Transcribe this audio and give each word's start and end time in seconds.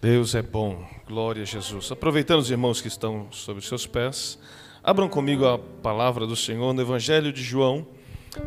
Deus 0.00 0.36
é 0.36 0.42
bom, 0.42 0.86
glória 1.08 1.42
a 1.42 1.44
Jesus. 1.44 1.90
Aproveitando 1.90 2.38
os 2.38 2.52
irmãos 2.52 2.80
que 2.80 2.86
estão 2.86 3.26
sobre 3.32 3.64
seus 3.64 3.84
pés, 3.84 4.38
abram 4.80 5.08
comigo 5.08 5.44
a 5.44 5.58
palavra 5.58 6.24
do 6.24 6.36
Senhor 6.36 6.72
no 6.72 6.80
Evangelho 6.80 7.32
de 7.32 7.42
João, 7.42 7.84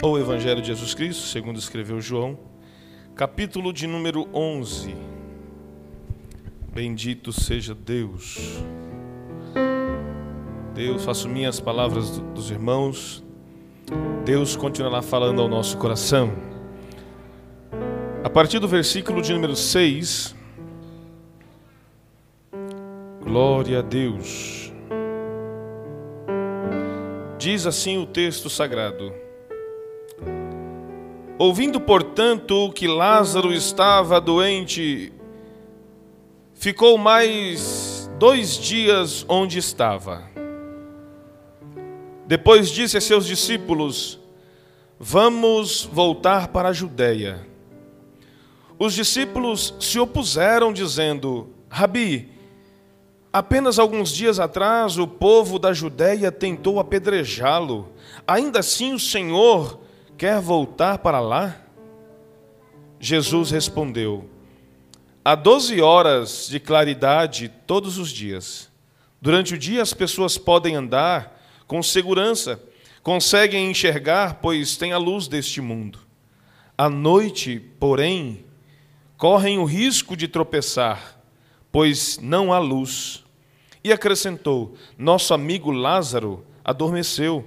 ou 0.01 0.17
Evangelho 0.17 0.61
de 0.61 0.67
Jesus 0.67 0.93
Cristo, 0.93 1.23
segundo 1.23 1.59
escreveu 1.59 1.99
João, 1.99 2.39
capítulo 3.17 3.73
de 3.73 3.85
número 3.85 4.29
11. 4.33 4.95
Bendito 6.73 7.33
seja 7.33 7.75
Deus. 7.75 8.63
Deus, 10.73 11.03
faço 11.03 11.27
minhas 11.27 11.59
palavras 11.59 12.17
dos 12.33 12.49
irmãos. 12.49 13.21
Deus 14.23 14.55
continuará 14.55 15.01
falando 15.01 15.41
ao 15.41 15.49
nosso 15.49 15.77
coração. 15.77 16.31
A 18.23 18.29
partir 18.29 18.59
do 18.59 18.69
versículo 18.69 19.21
de 19.21 19.33
número 19.33 19.53
6, 19.53 20.39
Glória 23.31 23.79
a 23.79 23.81
Deus. 23.81 24.73
Diz 27.39 27.65
assim 27.65 27.97
o 27.97 28.05
texto 28.05 28.49
sagrado: 28.49 29.13
Ouvindo, 31.39 31.79
portanto, 31.79 32.69
que 32.73 32.89
Lázaro 32.89 33.53
estava 33.53 34.19
doente, 34.19 35.13
ficou 36.53 36.97
mais 36.97 38.11
dois 38.19 38.57
dias 38.57 39.25
onde 39.29 39.59
estava. 39.59 40.29
Depois 42.27 42.69
disse 42.69 42.97
a 42.97 43.01
seus 43.01 43.25
discípulos: 43.25 44.19
Vamos 44.99 45.85
voltar 45.85 46.49
para 46.49 46.67
a 46.67 46.73
Judéia. 46.73 47.47
Os 48.77 48.93
discípulos 48.93 49.73
se 49.79 49.97
opuseram, 50.01 50.73
dizendo: 50.73 51.47
Rabi, 51.69 52.40
Apenas 53.33 53.79
alguns 53.79 54.11
dias 54.11 54.41
atrás, 54.41 54.97
o 54.97 55.07
povo 55.07 55.57
da 55.57 55.71
Judéia 55.71 56.31
tentou 56.33 56.81
apedrejá-lo. 56.81 57.89
Ainda 58.27 58.59
assim, 58.59 58.93
o 58.93 58.99
Senhor 58.99 59.79
quer 60.17 60.41
voltar 60.41 60.97
para 60.97 61.21
lá? 61.21 61.55
Jesus 62.99 63.49
respondeu: 63.49 64.29
Há 65.23 65.33
doze 65.33 65.79
horas 65.81 66.49
de 66.49 66.59
claridade 66.59 67.49
todos 67.65 67.97
os 67.97 68.09
dias. 68.09 68.69
Durante 69.21 69.53
o 69.53 69.57
dia, 69.57 69.81
as 69.81 69.93
pessoas 69.93 70.37
podem 70.37 70.75
andar 70.75 71.39
com 71.67 71.81
segurança, 71.81 72.61
conseguem 73.01 73.71
enxergar, 73.71 74.39
pois 74.41 74.75
têm 74.75 74.91
a 74.91 74.97
luz 74.97 75.29
deste 75.29 75.61
mundo. 75.61 75.99
À 76.77 76.89
noite, 76.89 77.61
porém, 77.79 78.43
correm 79.15 79.57
o 79.57 79.63
risco 79.63 80.17
de 80.17 80.27
tropeçar 80.27 81.21
pois 81.71 82.19
não 82.21 82.51
há 82.51 82.59
luz. 82.59 83.20
E 83.83 83.91
acrescentou: 83.91 84.75
Nosso 84.97 85.33
amigo 85.33 85.71
Lázaro 85.71 86.45
adormeceu, 86.63 87.45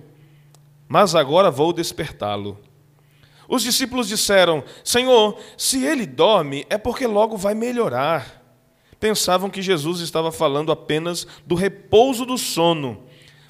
mas 0.89 1.15
agora 1.15 1.51
vou 1.51 1.73
despertá-lo. 1.73 2.59
Os 3.49 3.63
discípulos 3.63 4.09
disseram: 4.09 4.65
Senhor, 4.83 5.39
se 5.57 5.85
ele 5.85 6.07
dorme, 6.07 6.67
é 6.69 6.77
porque 6.79 7.07
logo 7.07 7.37
vai 7.37 7.55
melhorar. 7.55 8.43
Pensavam 8.99 9.51
que 9.51 9.63
Jesus 9.63 10.01
estava 10.01 10.33
falando 10.33 10.73
apenas 10.73 11.27
do 11.47 11.55
repouso 11.55 12.25
do 12.25 12.39
sono, 12.39 13.03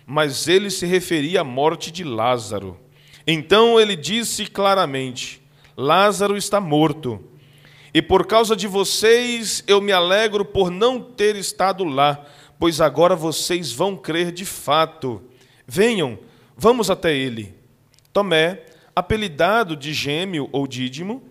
mas 0.04 0.48
ele 0.48 0.70
se 0.70 0.84
referia 0.84 1.42
à 1.42 1.44
morte 1.44 1.90
de 1.90 2.02
Lázaro. 2.02 2.78
Então 3.26 3.80
ele 3.80 3.96
disse 3.96 4.46
claramente: 4.46 5.40
Lázaro 5.76 6.36
está 6.36 6.60
morto 6.60 7.22
e 7.94 8.02
por 8.02 8.26
causa 8.26 8.56
de 8.56 8.66
vocês 8.66 9.62
eu 9.68 9.80
me 9.80 9.92
alegro 9.92 10.44
por 10.44 10.68
não 10.68 11.00
ter 11.00 11.36
estado 11.36 11.84
lá, 11.84 12.26
pois 12.58 12.80
agora 12.80 13.14
vocês 13.16 13.72
vão 13.72 13.96
crer 13.96 14.32
de 14.32 14.44
fato. 14.44 15.22
Venham, 15.66 16.18
vamos 16.56 16.90
até 16.90 17.14
ele. 17.14 17.54
Tomé, 18.12 18.64
apelidado 18.94 19.76
de 19.76 19.92
Gêmeo 19.92 20.48
ou 20.52 20.66
Dídimo, 20.66 21.22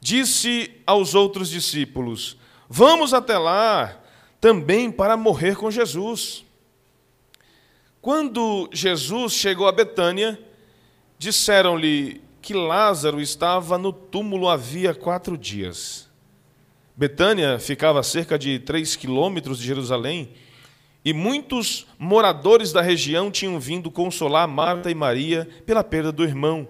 disse 0.00 0.70
aos 0.86 1.14
outros 1.14 1.48
discípulos: 1.48 2.36
Vamos 2.68 3.14
até 3.14 3.38
lá, 3.38 4.00
também 4.40 4.90
para 4.90 5.16
morrer 5.16 5.56
com 5.56 5.70
Jesus. 5.70 6.44
Quando 8.00 8.68
Jesus 8.72 9.32
chegou 9.32 9.66
a 9.68 9.72
Betânia, 9.72 10.38
disseram-lhe: 11.18 12.20
que 12.40 12.54
Lázaro 12.54 13.20
estava 13.20 13.76
no 13.76 13.92
túmulo 13.92 14.48
havia 14.48 14.94
quatro 14.94 15.36
dias. 15.36 16.08
Betânia 16.96 17.58
ficava 17.58 18.00
a 18.00 18.02
cerca 18.02 18.38
de 18.38 18.58
três 18.58 18.96
quilômetros 18.96 19.58
de 19.58 19.66
Jerusalém 19.66 20.32
e 21.04 21.12
muitos 21.12 21.86
moradores 21.98 22.72
da 22.72 22.82
região 22.82 23.30
tinham 23.30 23.58
vindo 23.58 23.90
consolar 23.90 24.46
Marta 24.46 24.90
e 24.90 24.94
Maria 24.94 25.48
pela 25.64 25.82
perda 25.82 26.12
do 26.12 26.24
irmão. 26.24 26.68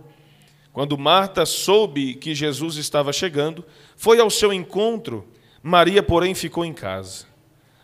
Quando 0.72 0.96
Marta 0.96 1.44
soube 1.44 2.14
que 2.14 2.34
Jesus 2.34 2.76
estava 2.76 3.12
chegando, 3.12 3.64
foi 3.96 4.20
ao 4.20 4.30
seu 4.30 4.52
encontro. 4.52 5.26
Maria, 5.62 6.02
porém, 6.02 6.34
ficou 6.34 6.64
em 6.64 6.72
casa. 6.72 7.26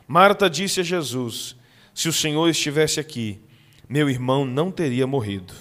Marta 0.06 0.48
disse 0.48 0.80
a 0.80 0.84
Jesus: 0.84 1.56
Se 1.92 2.08
o 2.08 2.12
Senhor 2.12 2.48
estivesse 2.48 3.00
aqui, 3.00 3.40
meu 3.88 4.08
irmão 4.08 4.44
não 4.44 4.70
teria 4.70 5.06
morrido. 5.06 5.52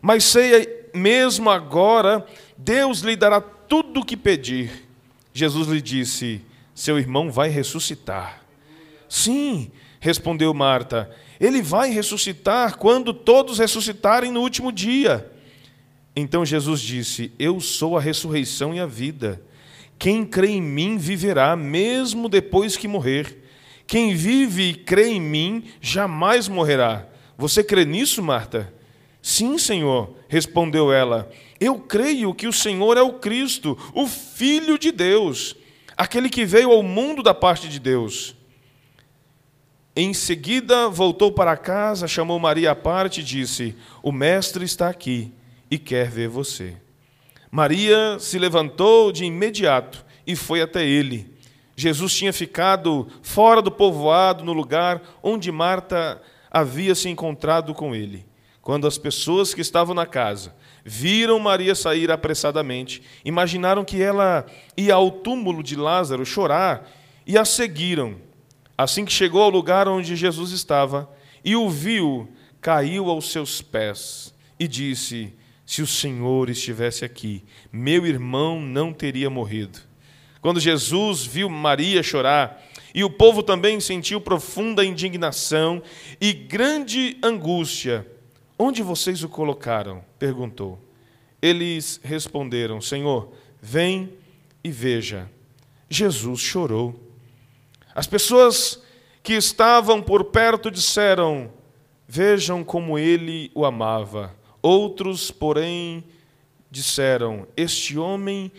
Mas 0.00 0.24
sei 0.24 0.90
mesmo 0.94 1.50
agora 1.50 2.24
Deus 2.56 3.00
lhe 3.00 3.16
dará 3.16 3.40
tudo 3.40 4.00
o 4.00 4.04
que 4.04 4.16
pedir. 4.16 4.88
Jesus 5.32 5.66
lhe 5.68 5.82
disse: 5.82 6.40
Seu 6.72 6.98
irmão 6.98 7.32
vai 7.32 7.48
ressuscitar. 7.48 8.44
Sim, 9.08 9.70
respondeu 10.00 10.52
Marta, 10.54 11.10
ele 11.40 11.62
vai 11.62 11.90
ressuscitar 11.90 12.76
quando 12.76 13.12
todos 13.12 13.58
ressuscitarem 13.58 14.30
no 14.30 14.40
último 14.40 14.72
dia. 14.72 15.30
Então 16.14 16.44
Jesus 16.44 16.80
disse: 16.80 17.32
Eu 17.38 17.60
sou 17.60 17.96
a 17.96 18.00
ressurreição 18.00 18.74
e 18.74 18.80
a 18.80 18.86
vida. 18.86 19.40
Quem 19.98 20.24
crê 20.24 20.50
em 20.50 20.62
mim 20.62 20.96
viverá, 20.96 21.56
mesmo 21.56 22.28
depois 22.28 22.76
que 22.76 22.86
morrer. 22.86 23.44
Quem 23.86 24.14
vive 24.14 24.70
e 24.70 24.74
crê 24.74 25.08
em 25.08 25.20
mim 25.20 25.64
jamais 25.80 26.46
morrerá. 26.46 27.06
Você 27.36 27.64
crê 27.64 27.84
nisso, 27.84 28.22
Marta? 28.22 28.72
Sim, 29.22 29.58
Senhor, 29.58 30.14
respondeu 30.28 30.92
ela. 30.92 31.30
Eu 31.58 31.78
creio 31.78 32.34
que 32.34 32.46
o 32.46 32.52
Senhor 32.52 32.96
é 32.96 33.02
o 33.02 33.14
Cristo, 33.14 33.76
o 33.92 34.06
Filho 34.06 34.78
de 34.78 34.92
Deus, 34.92 35.56
aquele 35.96 36.28
que 36.28 36.44
veio 36.44 36.70
ao 36.70 36.82
mundo 36.82 37.22
da 37.22 37.34
parte 37.34 37.68
de 37.68 37.80
Deus. 37.80 38.36
Em 40.00 40.14
seguida, 40.14 40.88
voltou 40.88 41.32
para 41.32 41.56
casa, 41.56 42.06
chamou 42.06 42.38
Maria 42.38 42.70
à 42.70 42.76
parte 42.76 43.20
e 43.20 43.24
disse: 43.24 43.74
O 44.00 44.12
Mestre 44.12 44.64
está 44.64 44.88
aqui 44.88 45.32
e 45.68 45.76
quer 45.76 46.08
ver 46.08 46.28
você. 46.28 46.76
Maria 47.50 48.16
se 48.20 48.38
levantou 48.38 49.10
de 49.10 49.24
imediato 49.24 50.06
e 50.24 50.36
foi 50.36 50.62
até 50.62 50.86
ele. 50.86 51.36
Jesus 51.74 52.14
tinha 52.14 52.32
ficado 52.32 53.08
fora 53.22 53.60
do 53.60 53.72
povoado, 53.72 54.44
no 54.44 54.52
lugar 54.52 55.02
onde 55.20 55.50
Marta 55.50 56.22
havia 56.48 56.94
se 56.94 57.08
encontrado 57.08 57.74
com 57.74 57.92
ele. 57.92 58.24
Quando 58.62 58.86
as 58.86 58.98
pessoas 58.98 59.52
que 59.52 59.62
estavam 59.62 59.96
na 59.96 60.06
casa 60.06 60.54
viram 60.84 61.40
Maria 61.40 61.74
sair 61.74 62.08
apressadamente, 62.12 63.02
imaginaram 63.24 63.84
que 63.84 64.00
ela 64.00 64.46
ia 64.76 64.94
ao 64.94 65.10
túmulo 65.10 65.60
de 65.60 65.74
Lázaro 65.74 66.24
chorar 66.24 66.88
e 67.26 67.36
a 67.36 67.44
seguiram. 67.44 68.27
Assim 68.78 69.04
que 69.04 69.12
chegou 69.12 69.42
ao 69.42 69.50
lugar 69.50 69.88
onde 69.88 70.14
Jesus 70.14 70.52
estava 70.52 71.10
e 71.44 71.56
o 71.56 71.68
viu, 71.68 72.32
caiu 72.60 73.10
aos 73.10 73.32
seus 73.32 73.60
pés 73.60 74.32
e 74.58 74.68
disse: 74.68 75.34
Se 75.66 75.82
o 75.82 75.86
Senhor 75.86 76.48
estivesse 76.48 77.04
aqui, 77.04 77.44
meu 77.72 78.06
irmão 78.06 78.60
não 78.60 78.92
teria 78.92 79.28
morrido. 79.28 79.80
Quando 80.40 80.60
Jesus 80.60 81.26
viu 81.26 81.50
Maria 81.50 82.02
chorar, 82.02 82.62
e 82.94 83.02
o 83.02 83.10
povo 83.10 83.42
também 83.42 83.80
sentiu 83.80 84.20
profunda 84.20 84.84
indignação 84.84 85.82
e 86.20 86.32
grande 86.32 87.18
angústia, 87.22 88.06
Onde 88.58 88.82
vocês 88.82 89.22
o 89.22 89.28
colocaram? 89.28 90.04
perguntou. 90.18 90.78
Eles 91.40 92.00
responderam: 92.02 92.80
Senhor, 92.80 93.32
vem 93.62 94.12
e 94.64 94.70
veja. 94.70 95.30
Jesus 95.88 96.40
chorou. 96.40 97.07
As 97.98 98.06
pessoas 98.06 98.80
que 99.24 99.32
estavam 99.32 100.00
por 100.00 100.26
perto 100.26 100.70
disseram: 100.70 101.50
Vejam 102.06 102.62
como 102.62 102.96
ele 102.96 103.50
o 103.56 103.64
amava. 103.64 104.32
Outros, 104.62 105.32
porém, 105.32 106.04
disseram: 106.70 107.44
Este 107.56 107.98
homem 107.98 108.52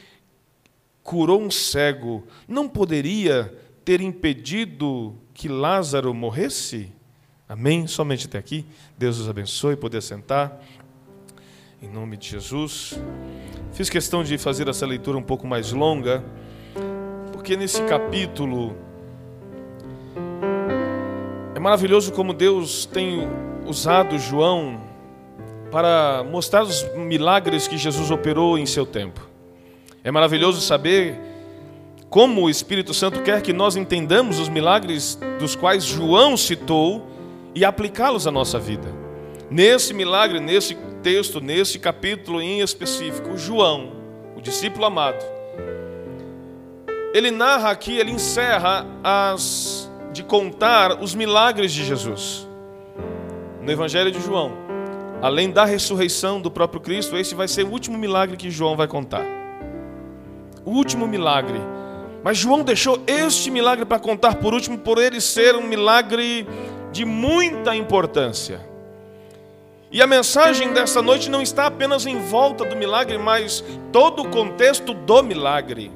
curou 1.02 1.40
um 1.42 1.50
cego, 1.50 2.28
não 2.50 2.68
poderia 2.68 3.58
ter 3.86 4.02
impedido 4.02 5.16
que 5.34 5.48
Lázaro 5.48 6.14
morresse? 6.14 6.92
Amém? 7.48 7.88
Somente 7.88 8.28
até 8.28 8.38
aqui. 8.38 8.66
Deus 8.98 9.20
os 9.20 9.30
abençoe. 9.30 9.78
Poder 9.78 10.02
sentar. 10.02 10.62
Em 11.82 11.88
nome 11.88 12.18
de 12.18 12.28
Jesus. 12.28 13.00
Fiz 13.72 13.90
questão 13.90 14.22
de 14.22 14.38
fazer 14.38 14.68
essa 14.68 14.86
leitura 14.86 15.18
um 15.18 15.24
pouco 15.24 15.48
mais 15.48 15.72
longa, 15.72 16.26
porque 17.32 17.56
nesse 17.56 17.82
capítulo 17.84 18.89
É 21.60 21.62
maravilhoso 21.62 22.14
como 22.14 22.34
Deus 22.34 22.86
tem 22.86 23.28
usado 23.68 24.18
João 24.18 24.80
para 25.70 26.24
mostrar 26.24 26.64
os 26.64 26.86
milagres 26.96 27.68
que 27.68 27.78
Jesus 27.78 28.10
operou 28.12 28.58
em 28.58 28.66
seu 28.66 28.86
tempo. 28.86 29.28
É 30.02 30.10
maravilhoso 30.10 30.62
saber 30.62 31.20
como 32.10 32.44
o 32.44 32.50
Espírito 32.50 32.94
Santo 32.94 33.22
quer 33.24 33.42
que 33.42 33.52
nós 33.52 33.76
entendamos 33.76 34.40
os 34.40 34.48
milagres 34.48 35.20
dos 35.38 35.54
quais 35.54 35.84
João 35.84 36.38
citou 36.38 37.06
e 37.54 37.66
aplicá-los 37.66 38.26
à 38.26 38.32
nossa 38.32 38.58
vida. 38.58 38.88
Nesse 39.52 39.94
milagre, 39.94 40.40
nesse 40.40 40.78
texto, 41.04 41.42
nesse 41.42 41.78
capítulo 41.78 42.42
em 42.42 42.62
específico, 42.62 43.36
João, 43.38 43.92
o 44.34 44.40
discípulo 44.40 44.86
amado, 44.86 45.26
ele 47.14 47.32
narra 47.32 47.70
aqui, 47.70 47.98
ele 47.98 48.12
encerra 48.12 48.88
as 49.04 49.89
de 50.20 50.24
contar 50.24 51.02
os 51.02 51.16
milagres 51.16 51.72
de 51.72 51.86
Jesus. 51.86 52.46
No 53.62 53.72
Evangelho 53.72 54.12
de 54.12 54.20
João, 54.20 54.52
além 55.22 55.50
da 55.50 55.64
ressurreição 55.64 56.42
do 56.42 56.52
próprio 56.52 56.82
Cristo, 56.82 57.16
esse 57.16 57.34
vai 57.34 57.48
ser 57.48 57.64
o 57.64 57.72
último 57.72 57.98
milagre 57.98 58.36
que 58.36 58.52
João 58.52 58.76
vai 58.76 58.86
contar. 58.86 59.24
O 60.66 60.72
último 60.72 61.08
milagre. 61.08 61.62
Mas 62.22 62.38
João 62.38 62.64
deixou 62.64 63.02
este 63.08 63.50
milagre 63.50 63.86
para 63.86 63.98
contar 63.98 64.36
por 64.36 64.54
último, 64.54 64.78
por 64.78 64.98
ele 64.98 65.22
ser 65.22 65.56
um 65.56 65.66
milagre 65.66 66.46
de 66.92 67.06
muita 67.06 67.74
importância. 67.74 68.60
E 69.90 70.02
a 70.02 70.08
mensagem 70.08 70.74
dessa 70.74 71.02
noite 71.02 71.30
não 71.30 71.42
está 71.42 71.68
apenas 71.68 72.06
em 72.06 72.20
volta 72.20 72.66
do 72.66 72.76
milagre, 72.76 73.18
mas 73.18 73.64
todo 73.90 74.24
o 74.24 74.30
contexto 74.30 74.94
do 74.94 75.24
milagre. 75.24 75.90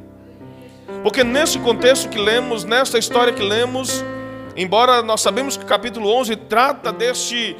Porque 1.03 1.25
nesse 1.25 1.59
contexto 1.59 2.07
que 2.07 2.17
lemos, 2.17 2.63
nessa 2.63 2.97
história 2.97 3.33
que 3.33 3.43
lemos, 3.43 4.01
embora 4.55 5.01
nós 5.01 5.21
sabemos 5.21 5.57
que 5.57 5.63
o 5.63 5.67
capítulo 5.67 6.09
11 6.09 6.35
trata 6.35 6.91
deste 6.91 7.55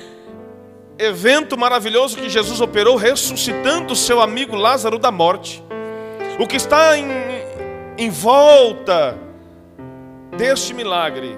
evento 0.98 1.58
maravilhoso 1.58 2.18
que 2.18 2.30
Jesus 2.30 2.62
operou 2.62 2.96
ressuscitando 2.96 3.96
seu 3.96 4.22
amigo 4.22 4.56
Lázaro 4.56 5.00
da 5.00 5.12
morte. 5.12 5.64
O 6.40 6.48
que 6.48 6.56
está 6.56 6.98
em, 6.98 7.08
em 7.98 8.10
volta 8.10 9.18
deste 10.38 10.74
milagre 10.74 11.38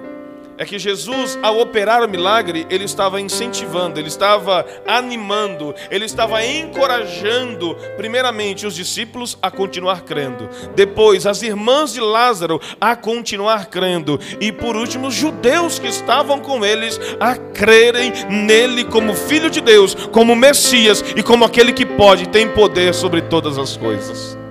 é 0.58 0.66
que 0.66 0.80
Jesus, 0.80 1.38
ao 1.42 1.60
operar 1.60 2.04
o 2.04 2.10
milagre, 2.10 2.66
ele 2.70 2.86
estava 2.86 3.20
incentivando, 3.20 4.00
ele 4.00 4.08
estava 4.08 4.66
animando, 4.88 5.74
ele 5.90 6.06
estava 6.06 6.46
encorajando, 6.46 7.76
primeiramente, 7.98 8.66
os 8.66 8.76
discípulos 8.76 9.38
a 9.42 9.52
continuar 9.52 10.02
crendo, 10.02 10.50
depois, 10.76 11.26
as 11.26 11.42
irmãs 11.42 11.94
de 11.94 12.00
Lázaro 12.00 12.62
a 12.80 12.96
continuar 12.96 13.68
crendo, 13.68 14.20
e 14.40 14.52
por 14.52 14.76
último, 14.76 15.08
os 15.08 15.14
judeus 15.14 15.80
que 15.80 15.88
estavam 15.88 16.40
com 16.40 16.66
eles 16.66 17.00
a 17.20 17.36
crerem 17.36 18.12
nele 18.30 18.86
como 18.86 19.14
Filho 19.14 19.50
de 19.50 19.62
Deus, 19.62 19.96
como 20.12 20.36
Messias 20.36 21.04
e 21.16 21.24
como 21.24 21.46
aquele 21.46 21.74
que 21.74 21.86
pode, 21.86 22.30
tem 22.30 22.48
poder 22.50 22.94
sobre 22.94 23.22
todas 23.22 23.58
as 23.58 23.76
coisas. 23.76 24.45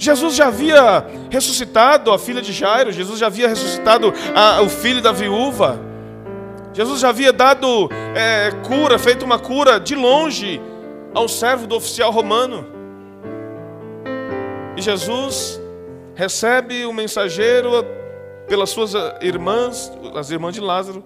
Jesus 0.00 0.34
já 0.34 0.46
havia 0.46 1.04
ressuscitado 1.28 2.10
a 2.10 2.18
filha 2.18 2.40
de 2.40 2.54
Jairo, 2.54 2.90
Jesus 2.90 3.18
já 3.18 3.26
havia 3.26 3.46
ressuscitado 3.46 4.14
a, 4.34 4.62
o 4.62 4.68
filho 4.70 5.02
da 5.02 5.12
viúva, 5.12 5.78
Jesus 6.72 7.00
já 7.00 7.10
havia 7.10 7.34
dado 7.34 7.90
é, 8.16 8.50
cura, 8.66 8.98
feito 8.98 9.26
uma 9.26 9.38
cura 9.38 9.78
de 9.78 9.94
longe 9.94 10.58
ao 11.12 11.28
servo 11.28 11.66
do 11.66 11.76
oficial 11.76 12.10
romano. 12.10 12.66
E 14.74 14.80
Jesus 14.80 15.60
recebe 16.14 16.86
o 16.86 16.94
mensageiro 16.94 17.84
pelas 18.48 18.70
suas 18.70 18.94
irmãs, 19.20 19.92
as 20.14 20.30
irmãs 20.30 20.54
de 20.54 20.62
Lázaro, 20.62 21.04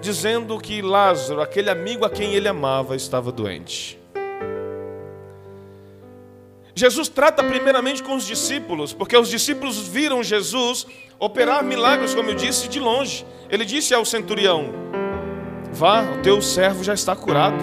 dizendo 0.00 0.56
que 0.58 0.80
Lázaro, 0.80 1.40
aquele 1.40 1.70
amigo 1.70 2.04
a 2.04 2.10
quem 2.10 2.34
ele 2.34 2.46
amava, 2.46 2.94
estava 2.94 3.32
doente. 3.32 3.98
Jesus 6.78 7.08
trata 7.08 7.42
primeiramente 7.42 8.04
com 8.04 8.14
os 8.14 8.24
discípulos, 8.24 8.92
porque 8.92 9.16
os 9.16 9.28
discípulos 9.28 9.88
viram 9.88 10.22
Jesus 10.22 10.86
operar 11.18 11.64
milagres, 11.64 12.14
como 12.14 12.30
eu 12.30 12.36
disse, 12.36 12.68
de 12.68 12.78
longe. 12.78 13.26
Ele 13.50 13.64
disse 13.64 13.92
ao 13.92 14.04
centurião: 14.04 14.72
Vá, 15.72 16.02
o 16.02 16.22
teu 16.22 16.40
servo 16.40 16.84
já 16.84 16.94
está 16.94 17.16
curado. 17.16 17.58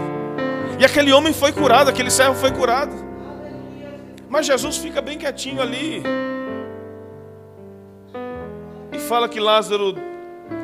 E 0.78 0.84
aquele 0.84 1.14
homem 1.14 1.32
foi 1.32 1.54
curado, 1.54 1.90
aquele 1.90 2.12
servo 2.12 2.36
foi 2.36 2.52
curado. 2.52 2.92
Mas 4.28 4.48
Jesus 4.48 4.76
fica 4.76 5.02
bem 5.02 5.18
quietinho 5.18 5.62
ali. 5.62 6.04
E 8.92 9.00
fala 9.00 9.30
que 9.30 9.40
Lázaro 9.40 9.96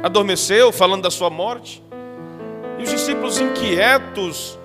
adormeceu, 0.03 0.73
falando 0.73 1.03
da 1.03 1.11
sua 1.11 1.29
morte. 1.29 1.81
E 2.77 2.83
os 2.83 2.89
discípulos 2.89 3.39
inquietos, 3.39 4.59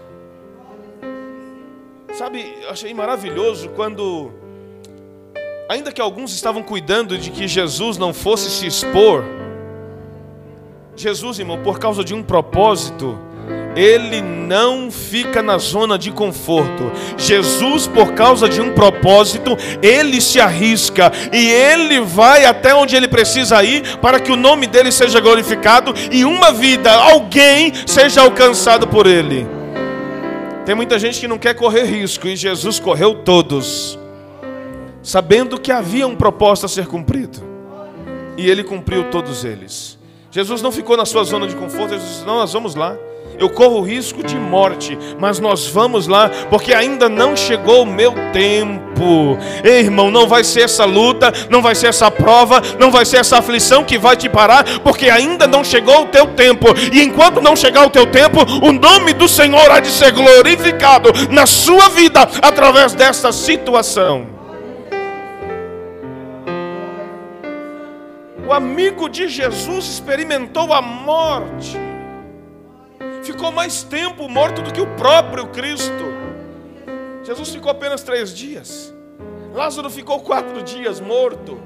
Sabe, 2.16 2.56
eu 2.62 2.70
achei 2.70 2.94
maravilhoso 2.94 3.68
quando, 3.76 4.32
ainda 5.68 5.92
que 5.92 6.00
alguns 6.00 6.32
estavam 6.32 6.62
cuidando 6.62 7.18
de 7.18 7.30
que 7.30 7.46
Jesus 7.46 7.98
não 7.98 8.14
fosse 8.14 8.48
se 8.48 8.66
expor, 8.66 9.22
Jesus, 10.96 11.38
irmão, 11.38 11.62
por 11.62 11.78
causa 11.78 12.02
de 12.02 12.14
um 12.14 12.22
propósito, 12.22 13.18
ele 13.76 14.22
não 14.22 14.90
fica 14.90 15.42
na 15.42 15.58
zona 15.58 15.98
de 15.98 16.10
conforto. 16.10 16.90
Jesus, 17.18 17.86
por 17.86 18.14
causa 18.14 18.48
de 18.48 18.62
um 18.62 18.72
propósito, 18.72 19.54
ele 19.82 20.18
se 20.22 20.40
arrisca 20.40 21.12
e 21.30 21.50
ele 21.50 22.00
vai 22.00 22.46
até 22.46 22.74
onde 22.74 22.96
ele 22.96 23.08
precisa 23.08 23.62
ir 23.62 23.98
para 23.98 24.18
que 24.18 24.32
o 24.32 24.36
nome 24.36 24.66
dele 24.66 24.90
seja 24.90 25.20
glorificado 25.20 25.92
e 26.10 26.24
uma 26.24 26.50
vida, 26.50 26.90
alguém 26.90 27.74
seja 27.86 28.22
alcançado 28.22 28.88
por 28.88 29.06
ele. 29.06 29.55
Tem 30.66 30.74
muita 30.74 30.98
gente 30.98 31.20
que 31.20 31.28
não 31.28 31.38
quer 31.38 31.54
correr 31.54 31.84
risco 31.84 32.26
e 32.26 32.34
Jesus 32.34 32.80
correu 32.80 33.14
todos, 33.22 33.96
sabendo 35.00 35.60
que 35.60 35.70
havia 35.70 36.08
um 36.08 36.16
propósito 36.16 36.66
a 36.66 36.68
ser 36.68 36.88
cumprido. 36.88 37.38
E 38.36 38.50
ele 38.50 38.64
cumpriu 38.64 39.08
todos 39.08 39.44
eles. 39.44 39.96
Jesus 40.28 40.60
não 40.62 40.72
ficou 40.72 40.96
na 40.96 41.06
sua 41.06 41.22
zona 41.22 41.46
de 41.46 41.54
conforto, 41.54 41.94
ele 41.94 42.02
disse: 42.02 42.24
Não, 42.24 42.38
nós 42.38 42.52
vamos 42.52 42.74
lá. 42.74 42.98
Eu 43.38 43.50
corro 43.50 43.82
risco 43.82 44.22
de 44.22 44.36
morte, 44.36 44.98
mas 45.18 45.38
nós 45.38 45.66
vamos 45.66 46.06
lá, 46.06 46.30
porque 46.48 46.72
ainda 46.72 47.08
não 47.08 47.36
chegou 47.36 47.82
o 47.82 47.86
meu 47.86 48.12
tempo. 48.32 49.36
Ei, 49.62 49.80
irmão, 49.80 50.10
não 50.10 50.26
vai 50.26 50.42
ser 50.42 50.62
essa 50.62 50.86
luta, 50.86 51.32
não 51.50 51.60
vai 51.60 51.74
ser 51.74 51.88
essa 51.88 52.10
prova, 52.10 52.62
não 52.78 52.90
vai 52.90 53.04
ser 53.04 53.18
essa 53.18 53.38
aflição 53.38 53.84
que 53.84 53.98
vai 53.98 54.16
te 54.16 54.28
parar, 54.28 54.64
porque 54.80 55.10
ainda 55.10 55.46
não 55.46 55.62
chegou 55.62 56.02
o 56.02 56.06
teu 56.06 56.28
tempo. 56.28 56.66
E 56.90 57.02
enquanto 57.02 57.42
não 57.42 57.54
chegar 57.54 57.86
o 57.86 57.90
teu 57.90 58.06
tempo, 58.06 58.38
o 58.62 58.72
nome 58.72 59.12
do 59.12 59.28
Senhor 59.28 59.70
há 59.70 59.80
de 59.80 59.90
ser 59.90 60.12
glorificado 60.12 61.10
na 61.30 61.44
sua 61.44 61.90
vida 61.90 62.26
através 62.40 62.94
dessa 62.94 63.32
situação. 63.32 64.26
O 68.48 68.52
amigo 68.52 69.08
de 69.08 69.28
Jesus 69.28 69.86
experimentou 69.86 70.72
a 70.72 70.80
morte 70.80 71.76
ficou 73.26 73.50
mais 73.50 73.82
tempo 73.82 74.28
morto 74.28 74.62
do 74.62 74.72
que 74.72 74.80
o 74.80 74.86
próprio 74.96 75.48
Cristo. 75.48 76.04
Jesus 77.24 77.50
ficou 77.50 77.70
apenas 77.70 78.02
três 78.02 78.34
dias. 78.34 78.94
Lázaro 79.52 79.90
ficou 79.90 80.20
quatro 80.20 80.62
dias 80.62 81.00
morto. 81.00 81.60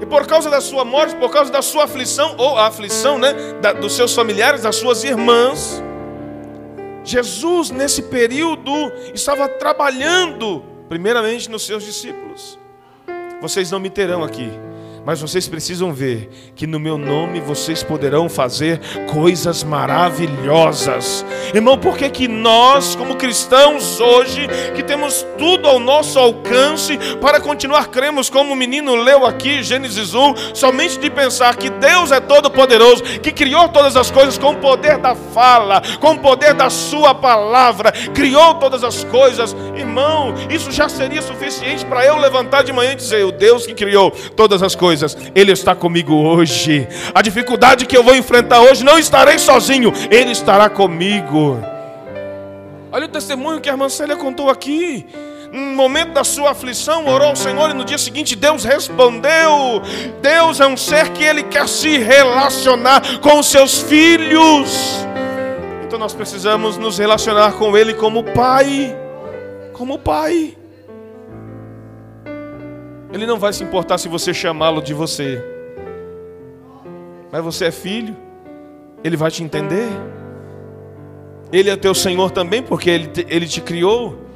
E 0.00 0.06
por 0.06 0.26
causa 0.26 0.48
da 0.48 0.60
sua 0.60 0.84
morte, 0.84 1.16
por 1.16 1.30
causa 1.30 1.50
da 1.50 1.60
sua 1.60 1.84
aflição, 1.84 2.36
ou 2.38 2.56
a 2.56 2.68
aflição 2.68 3.18
né, 3.18 3.32
da, 3.60 3.72
dos 3.72 3.94
seus 3.94 4.14
familiares, 4.14 4.62
das 4.62 4.76
suas 4.76 5.02
irmãs, 5.02 5.82
Jesus, 7.02 7.70
nesse 7.70 8.02
período, 8.02 8.70
estava 9.14 9.48
trabalhando, 9.48 10.62
primeiramente 10.88 11.50
nos 11.50 11.64
seus 11.64 11.82
discípulos. 11.82 12.58
Vocês 13.40 13.70
não 13.70 13.80
me 13.80 13.90
terão 13.90 14.22
aqui, 14.22 14.50
mas 15.08 15.22
vocês 15.22 15.48
precisam 15.48 15.90
ver 15.90 16.28
que 16.54 16.66
no 16.66 16.78
meu 16.78 16.98
nome 16.98 17.40
vocês 17.40 17.82
poderão 17.82 18.28
fazer 18.28 18.78
coisas 19.10 19.64
maravilhosas. 19.64 21.24
Irmão, 21.54 21.78
por 21.78 21.96
que, 21.96 22.10
que 22.10 22.28
nós, 22.28 22.94
como 22.94 23.16
cristãos 23.16 23.98
hoje, 24.00 24.46
que 24.76 24.82
temos 24.82 25.24
tudo 25.38 25.66
ao 25.66 25.78
nosso 25.78 26.18
alcance 26.18 26.98
para 27.22 27.40
continuar 27.40 27.88
cremos, 27.88 28.28
como 28.28 28.52
o 28.52 28.56
menino 28.56 28.96
leu 28.96 29.24
aqui, 29.24 29.62
Gênesis 29.62 30.12
1, 30.12 30.54
somente 30.54 30.98
de 30.98 31.08
pensar 31.08 31.56
que 31.56 31.70
Deus 31.70 32.12
é 32.12 32.20
todo-poderoso, 32.20 33.02
que 33.02 33.32
criou 33.32 33.66
todas 33.70 33.96
as 33.96 34.10
coisas 34.10 34.36
com 34.36 34.50
o 34.50 34.56
poder 34.56 34.98
da 34.98 35.14
fala, 35.14 35.80
com 36.00 36.10
o 36.10 36.18
poder 36.18 36.52
da 36.52 36.68
Sua 36.68 37.14
palavra, 37.14 37.92
criou 38.12 38.56
todas 38.56 38.84
as 38.84 39.04
coisas, 39.04 39.56
irmão, 39.74 40.34
isso 40.50 40.70
já 40.70 40.86
seria 40.86 41.22
suficiente 41.22 41.86
para 41.86 42.04
eu 42.04 42.18
levantar 42.18 42.62
de 42.62 42.74
manhã 42.74 42.92
e 42.92 42.96
dizer: 42.96 43.24
o 43.24 43.32
Deus 43.32 43.66
que 43.66 43.72
criou 43.72 44.10
todas 44.36 44.62
as 44.62 44.74
coisas 44.74 44.97
coisas, 44.98 45.16
Ele 45.34 45.52
está 45.52 45.74
comigo 45.74 46.14
hoje. 46.14 46.88
A 47.14 47.22
dificuldade 47.22 47.86
que 47.86 47.96
eu 47.96 48.02
vou 48.02 48.16
enfrentar 48.16 48.60
hoje, 48.60 48.84
não 48.84 48.98
estarei 48.98 49.38
sozinho, 49.38 49.92
Ele 50.10 50.32
estará 50.32 50.68
comigo. 50.68 51.58
Olha 52.90 53.04
o 53.04 53.08
testemunho 53.08 53.60
que 53.60 53.68
a 53.68 53.72
irmã 53.72 53.88
Célia 53.88 54.16
contou 54.16 54.50
aqui. 54.50 55.06
no 55.50 55.60
momento 55.76 56.12
da 56.12 56.24
sua 56.24 56.50
aflição, 56.50 57.06
orou 57.06 57.28
ao 57.28 57.36
Senhor 57.36 57.70
e 57.70 57.74
no 57.74 57.82
dia 57.82 57.96
seguinte 57.96 58.36
Deus 58.36 58.64
respondeu. 58.64 59.80
Deus 60.20 60.60
é 60.60 60.66
um 60.66 60.76
ser 60.76 61.08
que 61.10 61.24
ele 61.24 61.42
quer 61.42 61.66
se 61.66 61.96
relacionar 61.96 63.18
com 63.20 63.38
os 63.38 63.46
seus 63.46 63.80
filhos. 63.80 65.06
Então 65.86 65.98
nós 65.98 66.12
precisamos 66.12 66.76
nos 66.76 66.98
relacionar 66.98 67.52
com 67.52 67.74
ele 67.78 67.94
como 67.94 68.22
pai, 68.22 68.94
como 69.72 69.98
pai. 69.98 70.57
Ele 73.12 73.26
não 73.26 73.38
vai 73.38 73.52
se 73.52 73.64
importar 73.64 73.98
se 73.98 74.08
você 74.08 74.34
chamá-lo 74.34 74.82
de 74.82 74.92
você. 74.92 75.42
Mas 77.32 77.42
você 77.42 77.66
é 77.66 77.70
filho, 77.70 78.16
ele 79.02 79.16
vai 79.16 79.30
te 79.30 79.42
entender. 79.42 79.88
Ele 81.50 81.70
é 81.70 81.76
teu 81.76 81.94
Senhor 81.94 82.30
também, 82.30 82.62
porque 82.62 82.90
ele 82.90 83.06
te, 83.06 83.26
ele 83.28 83.46
te 83.46 83.60
criou. 83.60 84.28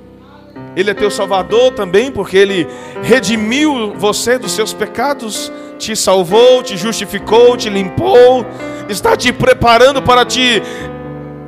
Ele 0.74 0.90
é 0.90 0.94
teu 0.94 1.10
Salvador 1.10 1.72
também, 1.72 2.10
porque 2.10 2.36
Ele 2.36 2.66
redimiu 3.02 3.94
você 3.94 4.38
dos 4.38 4.52
seus 4.52 4.72
pecados, 4.72 5.52
te 5.78 5.94
salvou, 5.94 6.62
te 6.62 6.76
justificou, 6.76 7.56
te 7.56 7.68
limpou, 7.68 8.44
está 8.88 9.16
te 9.16 9.32
preparando 9.32 10.02
para 10.02 10.24
te 10.24 10.62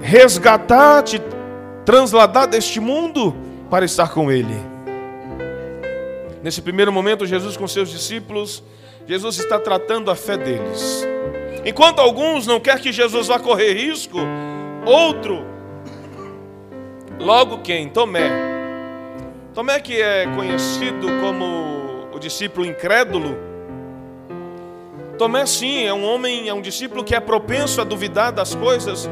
resgatar, 0.00 1.02
te 1.02 1.20
transladar 1.84 2.46
deste 2.46 2.80
mundo 2.80 3.34
para 3.70 3.84
estar 3.84 4.10
com 4.10 4.30
Ele. 4.30 4.73
Nesse 6.44 6.62
primeiro 6.62 6.92
momento, 6.92 7.26
Jesus 7.26 7.56
com 7.56 7.66
seus 7.66 7.88
discípulos, 7.88 8.62
Jesus 9.06 9.38
está 9.38 9.58
tratando 9.58 10.10
a 10.10 10.14
fé 10.14 10.36
deles. 10.36 11.04
Enquanto 11.64 11.98
alguns 11.98 12.46
não 12.46 12.60
querem 12.60 12.82
que 12.82 12.92
Jesus 12.92 13.26
vá 13.26 13.38
correr 13.40 13.72
risco, 13.72 14.18
outro, 14.84 15.42
logo 17.18 17.62
quem? 17.62 17.88
Tomé 17.88 18.54
Tomé, 19.54 19.80
que 19.80 20.02
é 20.02 20.26
conhecido 20.34 21.06
como 21.22 22.08
o 22.12 22.18
discípulo 22.18 22.66
incrédulo, 22.66 23.38
Tomé, 25.16 25.46
sim, 25.46 25.84
é 25.84 25.94
um 25.94 26.04
homem, 26.04 26.48
é 26.48 26.52
um 26.52 26.60
discípulo 26.60 27.04
que 27.04 27.14
é 27.14 27.20
propenso 27.20 27.80
a 27.80 27.84
duvidar 27.84 28.32
das 28.32 28.54
coisas, 28.54 29.08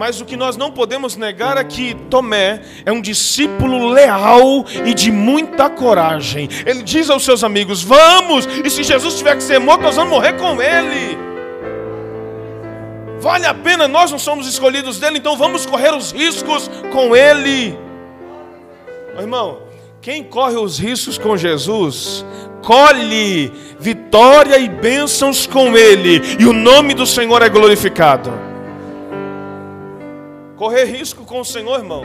mas 0.00 0.18
o 0.18 0.24
que 0.24 0.34
nós 0.34 0.56
não 0.56 0.70
podemos 0.70 1.14
negar 1.14 1.58
é 1.58 1.62
que 1.62 1.94
Tomé 2.08 2.62
é 2.86 2.90
um 2.90 3.02
discípulo 3.02 3.90
leal 3.90 4.64
e 4.86 4.94
de 4.94 5.12
muita 5.12 5.68
coragem. 5.68 6.48
Ele 6.64 6.82
diz 6.82 7.10
aos 7.10 7.22
seus 7.22 7.44
amigos: 7.44 7.82
Vamos, 7.82 8.48
e 8.64 8.70
se 8.70 8.82
Jesus 8.82 9.18
tiver 9.18 9.36
que 9.36 9.42
ser 9.42 9.58
morto, 9.58 9.82
nós 9.82 9.96
vamos 9.96 10.10
morrer 10.10 10.32
com 10.38 10.62
ele. 10.62 11.18
Vale 13.20 13.44
a 13.44 13.52
pena, 13.52 13.86
nós 13.86 14.10
não 14.10 14.18
somos 14.18 14.48
escolhidos 14.48 14.98
dele, 14.98 15.18
então 15.18 15.36
vamos 15.36 15.66
correr 15.66 15.92
os 15.92 16.12
riscos 16.12 16.70
com 16.90 17.14
ele. 17.14 17.78
Meu 19.12 19.20
irmão, 19.20 19.58
quem 20.00 20.24
corre 20.24 20.56
os 20.56 20.78
riscos 20.78 21.18
com 21.18 21.36
Jesus, 21.36 22.24
colhe 22.62 23.52
vitória 23.78 24.58
e 24.58 24.66
bênçãos 24.66 25.46
com 25.46 25.76
Ele, 25.76 26.22
e 26.38 26.46
o 26.46 26.54
nome 26.54 26.94
do 26.94 27.04
Senhor 27.04 27.42
é 27.42 27.50
glorificado. 27.50 28.49
Correr 30.60 30.84
risco 30.84 31.24
com 31.24 31.40
o 31.40 31.44
Senhor, 31.44 31.78
irmão, 31.78 32.04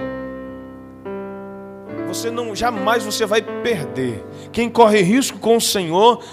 você 2.07 2.31
não 2.31 2.55
jamais 2.55 3.03
você 3.03 3.25
vai 3.25 3.41
perder. 3.41 4.23
Quem 4.53 4.69
corre 4.69 5.01
risco 5.01 5.37
com 5.39 5.57
o 5.57 5.61
Senhor 5.61 6.23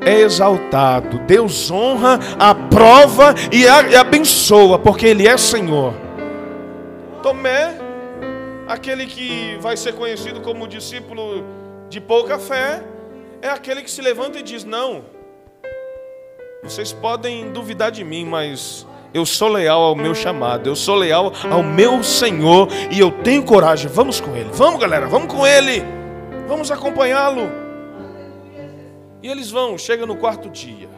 é 0.00 0.22
exaltado. 0.22 1.20
Deus 1.20 1.70
honra, 1.70 2.18
aprova 2.36 3.32
e 3.52 3.68
abençoa, 3.96 4.76
porque 4.76 5.06
Ele 5.06 5.28
é 5.28 5.36
Senhor. 5.36 5.94
Tomé 7.22 7.78
Aquele 8.66 9.06
que 9.06 9.56
vai 9.60 9.76
ser 9.76 9.94
conhecido 9.94 10.40
como 10.40 10.66
discípulo 10.66 11.44
de 11.88 12.00
pouca 12.00 12.40
fé 12.40 12.82
é 13.40 13.48
aquele 13.50 13.82
que 13.82 13.90
se 13.92 14.02
levanta 14.02 14.40
e 14.40 14.42
diz: 14.42 14.64
Não, 14.64 15.04
vocês 16.64 16.92
podem 16.92 17.52
duvidar 17.52 17.92
de 17.92 18.02
mim, 18.02 18.24
mas 18.24 18.84
eu 19.12 19.24
sou 19.24 19.48
leal 19.48 19.80
ao 19.82 19.96
meu 19.96 20.14
chamado, 20.14 20.68
eu 20.68 20.76
sou 20.76 20.94
leal 20.94 21.32
ao 21.50 21.62
meu 21.62 22.02
Senhor 22.02 22.68
e 22.90 23.00
eu 23.00 23.10
tenho 23.10 23.42
coragem. 23.42 23.90
Vamos 23.90 24.20
com 24.20 24.36
Ele, 24.36 24.50
vamos 24.52 24.80
galera, 24.80 25.06
vamos 25.06 25.32
com 25.32 25.46
Ele, 25.46 25.82
vamos 26.46 26.70
acompanhá-lo. 26.70 27.50
E 29.22 29.28
eles 29.28 29.50
vão, 29.50 29.76
chega 29.76 30.06
no 30.06 30.16
quarto 30.16 30.48
dia, 30.48 30.88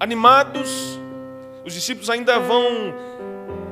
animados, 0.00 0.98
os 1.64 1.74
discípulos 1.74 2.08
ainda 2.08 2.38
vão 2.38 2.94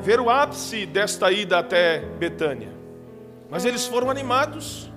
ver 0.03 0.21
o 0.21 0.29
ápice 0.29 0.85
desta 0.85 1.31
ida 1.31 1.59
até 1.59 2.01
Betânia. 2.19 2.73
Mas 3.51 3.65
eles 3.65 3.87
foram 3.87 4.11
animados. 4.11 4.91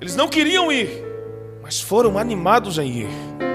Eles 0.00 0.16
não 0.16 0.28
queriam 0.28 0.70
ir, 0.70 1.04
mas 1.62 1.80
foram 1.80 2.18
animados 2.18 2.78
em 2.78 3.02
ir. 3.02 3.53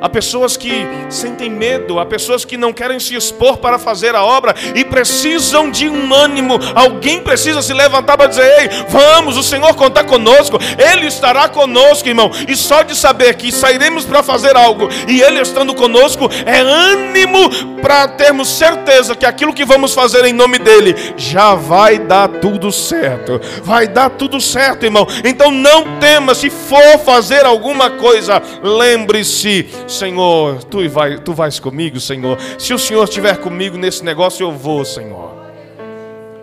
Há 0.00 0.08
pessoas 0.08 0.56
que 0.56 0.86
sentem 1.08 1.50
medo, 1.50 1.98
há 1.98 2.06
pessoas 2.06 2.44
que 2.44 2.56
não 2.56 2.72
querem 2.72 3.00
se 3.00 3.14
expor 3.14 3.58
para 3.58 3.78
fazer 3.78 4.14
a 4.14 4.24
obra 4.24 4.54
e 4.74 4.84
precisam 4.84 5.70
de 5.70 5.88
um 5.88 6.14
ânimo. 6.14 6.58
Alguém 6.74 7.20
precisa 7.20 7.62
se 7.62 7.72
levantar 7.72 8.16
para 8.16 8.28
dizer: 8.28 8.60
Ei, 8.60 8.68
vamos, 8.88 9.36
o 9.36 9.42
Senhor 9.42 9.74
conta 9.74 10.04
conosco, 10.04 10.58
Ele 10.78 11.06
estará 11.06 11.48
conosco, 11.48 12.08
irmão. 12.08 12.30
E 12.46 12.56
só 12.56 12.82
de 12.82 12.96
saber 12.96 13.34
que 13.34 13.50
sairemos 13.50 14.04
para 14.04 14.22
fazer 14.22 14.56
algo 14.56 14.88
e 15.08 15.20
Ele 15.20 15.40
estando 15.40 15.74
conosco 15.74 16.30
é 16.46 16.60
ânimo 16.60 17.50
para 17.82 18.08
termos 18.08 18.48
certeza 18.48 19.14
que 19.14 19.26
aquilo 19.26 19.54
que 19.54 19.64
vamos 19.64 19.94
fazer 19.94 20.24
em 20.24 20.32
nome 20.32 20.58
dEle 20.58 20.94
já 21.16 21.54
vai 21.54 21.98
dar 21.98 22.28
tudo 22.28 22.70
certo. 22.70 23.40
Vai 23.62 23.88
dar 23.88 24.10
tudo 24.10 24.40
certo, 24.40 24.84
irmão. 24.84 25.06
Então 25.24 25.50
não 25.50 25.98
tema, 25.98 26.34
se 26.34 26.50
for 26.50 26.98
fazer 27.04 27.44
alguma 27.44 27.90
coisa, 27.90 28.42
lembre-se 28.62 29.68
Senhor, 29.88 30.62
tu, 30.64 30.86
vai, 30.88 31.18
tu 31.18 31.32
vais 31.32 31.58
comigo, 31.58 31.98
Senhor. 31.98 32.38
Se 32.58 32.74
o 32.74 32.78
Senhor 32.78 33.04
estiver 33.04 33.38
comigo 33.38 33.78
nesse 33.78 34.04
negócio, 34.04 34.44
eu 34.44 34.52
vou, 34.52 34.84
Senhor. 34.84 35.32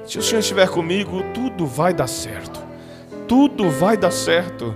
Se 0.06 0.18
o 0.18 0.22
Senhor 0.22 0.40
estiver 0.40 0.68
comigo, 0.68 1.24
tudo 1.34 1.66
vai 1.66 1.94
dar 1.94 2.08
certo. 2.08 2.60
Tudo 3.28 3.70
vai 3.70 3.96
dar 3.96 4.12
certo. 4.12 4.76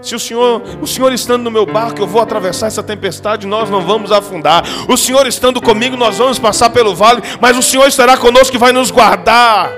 Se 0.00 0.14
o 0.14 0.18
Senhor, 0.18 0.62
o 0.80 0.86
Senhor 0.86 1.12
estando 1.12 1.42
no 1.42 1.50
meu 1.50 1.66
barco, 1.66 2.00
eu 2.00 2.06
vou 2.06 2.22
atravessar 2.22 2.68
essa 2.68 2.82
tempestade, 2.82 3.46
nós 3.46 3.68
não 3.68 3.82
vamos 3.82 4.10
afundar. 4.10 4.64
O 4.88 4.96
Senhor 4.96 5.26
estando 5.26 5.60
comigo, 5.60 5.96
nós 5.96 6.16
vamos 6.16 6.38
passar 6.38 6.70
pelo 6.70 6.94
vale, 6.94 7.20
mas 7.38 7.56
o 7.56 7.62
Senhor 7.62 7.86
estará 7.86 8.16
conosco 8.16 8.56
e 8.56 8.58
vai 8.58 8.72
nos 8.72 8.90
guardar. 8.90 9.70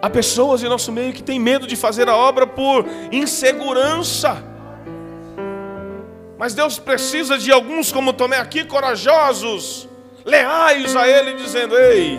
Há 0.00 0.10
pessoas 0.10 0.62
em 0.62 0.68
nosso 0.68 0.90
meio 0.90 1.12
que 1.12 1.22
têm 1.22 1.38
medo 1.38 1.66
de 1.66 1.76
fazer 1.76 2.08
a 2.08 2.16
obra 2.16 2.46
por 2.46 2.86
insegurança. 3.12 4.51
Mas 6.42 6.54
Deus 6.54 6.76
precisa 6.76 7.38
de 7.38 7.52
alguns 7.52 7.92
como 7.92 8.12
Tomé 8.12 8.36
aqui, 8.36 8.64
corajosos, 8.64 9.88
leais 10.24 10.96
a 10.96 11.06
Ele, 11.06 11.34
dizendo: 11.34 11.78
Ei, 11.78 12.18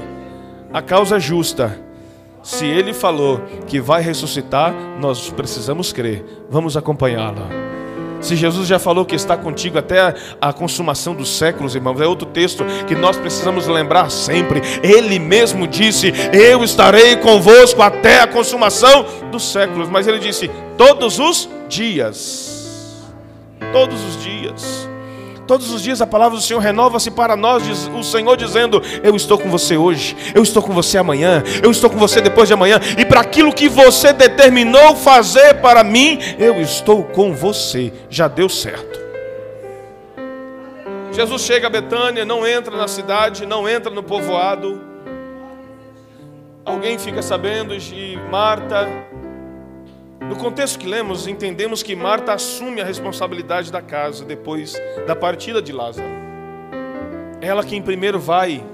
a 0.71 0.81
causa 0.81 1.17
é 1.17 1.19
justa. 1.19 1.77
Se 2.41 2.65
Ele 2.65 2.93
falou 2.93 3.41
que 3.67 3.81
vai 3.81 4.01
ressuscitar, 4.01 4.73
nós 4.97 5.29
precisamos 5.29 5.91
crer. 5.91 6.23
Vamos 6.49 6.77
acompanhá-lo. 6.77 7.49
Se 8.21 8.37
Jesus 8.37 8.65
já 8.65 8.79
falou 8.79 9.03
que 9.03 9.13
está 9.13 9.35
contigo 9.35 9.77
até 9.77 10.15
a, 10.39 10.53
consumação 10.53 11.13
dos 11.13 11.37
séculos, 11.37 11.75
irmãos, 11.75 11.99
é 11.99 12.07
outro 12.07 12.25
texto 12.25 12.63
que 12.87 12.95
nós 12.95 13.17
precisamos 13.17 13.67
lembrar 13.67 14.09
sempre. 14.09 14.61
Ele 14.81 15.19
mesmo 15.19 15.67
disse: 15.67 16.13
Eu 16.31 16.63
estarei 16.63 17.17
convosco 17.17 17.81
até 17.81 18.21
a 18.21 18.27
consumação 18.27 19.05
dos 19.29 19.51
séculos. 19.51 19.89
Mas 19.89 20.07
ele 20.07 20.19
disse: 20.19 20.49
todos 20.77 21.19
os 21.19 21.49
dias 21.67 22.52
todos 23.71 24.03
os 24.03 24.21
dias. 24.23 24.89
Todos 25.45 25.71
os 25.71 25.81
dias 25.81 26.01
a 26.01 26.07
palavra 26.07 26.37
do 26.37 26.43
Senhor 26.43 26.59
renova-se 26.59 27.11
para 27.11 27.35
nós, 27.35 27.63
o 27.89 28.03
Senhor 28.03 28.37
dizendo: 28.37 28.81
Eu 29.03 29.15
estou 29.15 29.37
com 29.37 29.49
você 29.49 29.75
hoje, 29.75 30.15
eu 30.33 30.41
estou 30.41 30.63
com 30.63 30.73
você 30.73 30.97
amanhã, 30.97 31.43
eu 31.61 31.69
estou 31.69 31.89
com 31.89 31.97
você 31.97 32.21
depois 32.21 32.47
de 32.47 32.53
amanhã, 32.53 32.79
e 32.97 33.03
para 33.03 33.19
aquilo 33.19 33.53
que 33.53 33.67
você 33.67 34.13
determinou 34.13 34.95
fazer 34.95 35.55
para 35.55 35.83
mim, 35.83 36.17
eu 36.39 36.61
estou 36.61 37.03
com 37.03 37.33
você. 37.33 37.91
Já 38.09 38.27
deu 38.27 38.47
certo. 38.47 39.03
Jesus 41.11 41.43
chega 41.43 41.67
a 41.67 41.69
Betânia, 41.69 42.25
não 42.25 42.47
entra 42.47 42.75
na 42.75 42.87
cidade, 42.87 43.45
não 43.45 43.69
entra 43.69 43.91
no 43.91 44.01
povoado. 44.01 44.81
Alguém 46.65 46.97
fica 46.97 47.21
sabendo 47.21 47.77
de 47.77 48.17
Marta, 48.31 48.87
no 50.33 50.39
contexto 50.39 50.79
que 50.79 50.87
lemos, 50.87 51.27
entendemos 51.27 51.83
que 51.83 51.95
Marta 51.95 52.33
assume 52.33 52.81
a 52.81 52.83
responsabilidade 52.85 53.71
da 53.71 53.83
casa 53.83 54.25
depois 54.25 54.73
da 55.05 55.15
partida 55.15 55.61
de 55.61 55.71
Lázaro. 55.71 56.07
Ela 57.39 57.63
quem 57.63 57.79
primeiro 57.79 58.19
vai 58.19 58.65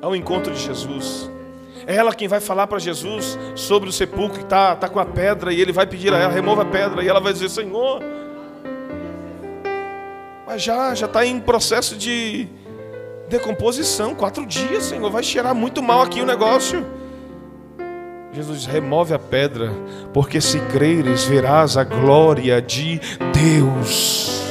ao 0.00 0.16
encontro 0.16 0.54
de 0.54 0.58
Jesus. 0.58 1.30
É 1.86 1.94
ela 1.94 2.14
quem 2.14 2.26
vai 2.26 2.40
falar 2.40 2.66
para 2.68 2.78
Jesus 2.78 3.38
sobre 3.54 3.90
o 3.90 3.92
sepulcro 3.92 4.38
que 4.38 4.44
está 4.44 4.74
tá 4.74 4.88
com 4.88 4.98
a 4.98 5.04
pedra 5.04 5.52
e 5.52 5.60
ele 5.60 5.72
vai 5.72 5.86
pedir 5.86 6.14
a 6.14 6.18
ela, 6.18 6.32
remova 6.32 6.62
a 6.62 6.64
pedra, 6.64 7.04
e 7.04 7.08
ela 7.08 7.20
vai 7.20 7.34
dizer, 7.34 7.50
Senhor, 7.50 8.00
mas 10.46 10.62
já 10.62 10.94
está 10.94 11.26
em 11.26 11.38
processo 11.38 11.96
de 11.96 12.48
decomposição, 13.28 14.14
quatro 14.14 14.46
dias, 14.46 14.84
Senhor, 14.84 15.10
vai 15.10 15.22
cheirar 15.22 15.54
muito 15.54 15.82
mal 15.82 16.00
aqui 16.00 16.22
o 16.22 16.26
negócio. 16.26 16.95
Jesus 18.36 18.66
remove 18.66 19.14
a 19.14 19.18
pedra, 19.18 19.72
porque 20.12 20.42
se 20.42 20.60
creres, 20.60 21.24
verás 21.24 21.74
a 21.78 21.84
glória 21.84 22.60
de 22.60 23.00
Deus. 23.32 24.42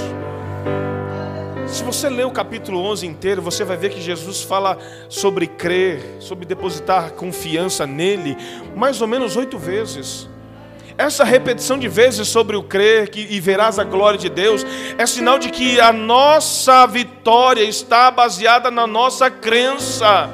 Se 1.67 1.83
você 1.83 2.09
ler 2.09 2.25
o 2.25 2.31
capítulo 2.31 2.79
11 2.79 3.05
inteiro, 3.05 3.43
você 3.43 3.63
vai 3.63 3.77
ver 3.77 3.91
que 3.91 4.01
Jesus 4.01 4.41
fala 4.41 4.79
sobre 5.07 5.45
crer, 5.45 6.17
sobre 6.19 6.47
depositar 6.47 7.11
confiança 7.11 7.85
nele, 7.85 8.35
mais 8.75 9.01
ou 9.01 9.07
menos 9.07 9.35
oito 9.35 9.59
vezes. 9.59 10.27
Essa 10.97 11.23
repetição 11.23 11.77
de 11.77 11.87
vezes 11.87 12.27
sobre 12.27 12.55
o 12.55 12.63
crer 12.63 13.11
que, 13.11 13.21
e 13.29 13.39
verás 13.39 13.77
a 13.77 13.83
glória 13.83 14.17
de 14.17 14.29
Deus 14.29 14.65
é 14.97 15.05
sinal 15.05 15.37
de 15.37 15.51
que 15.51 15.79
a 15.79 15.93
nossa 15.93 16.87
vitória 16.87 17.61
está 17.61 18.09
baseada 18.09 18.71
na 18.71 18.87
nossa 18.87 19.29
crença. 19.29 20.27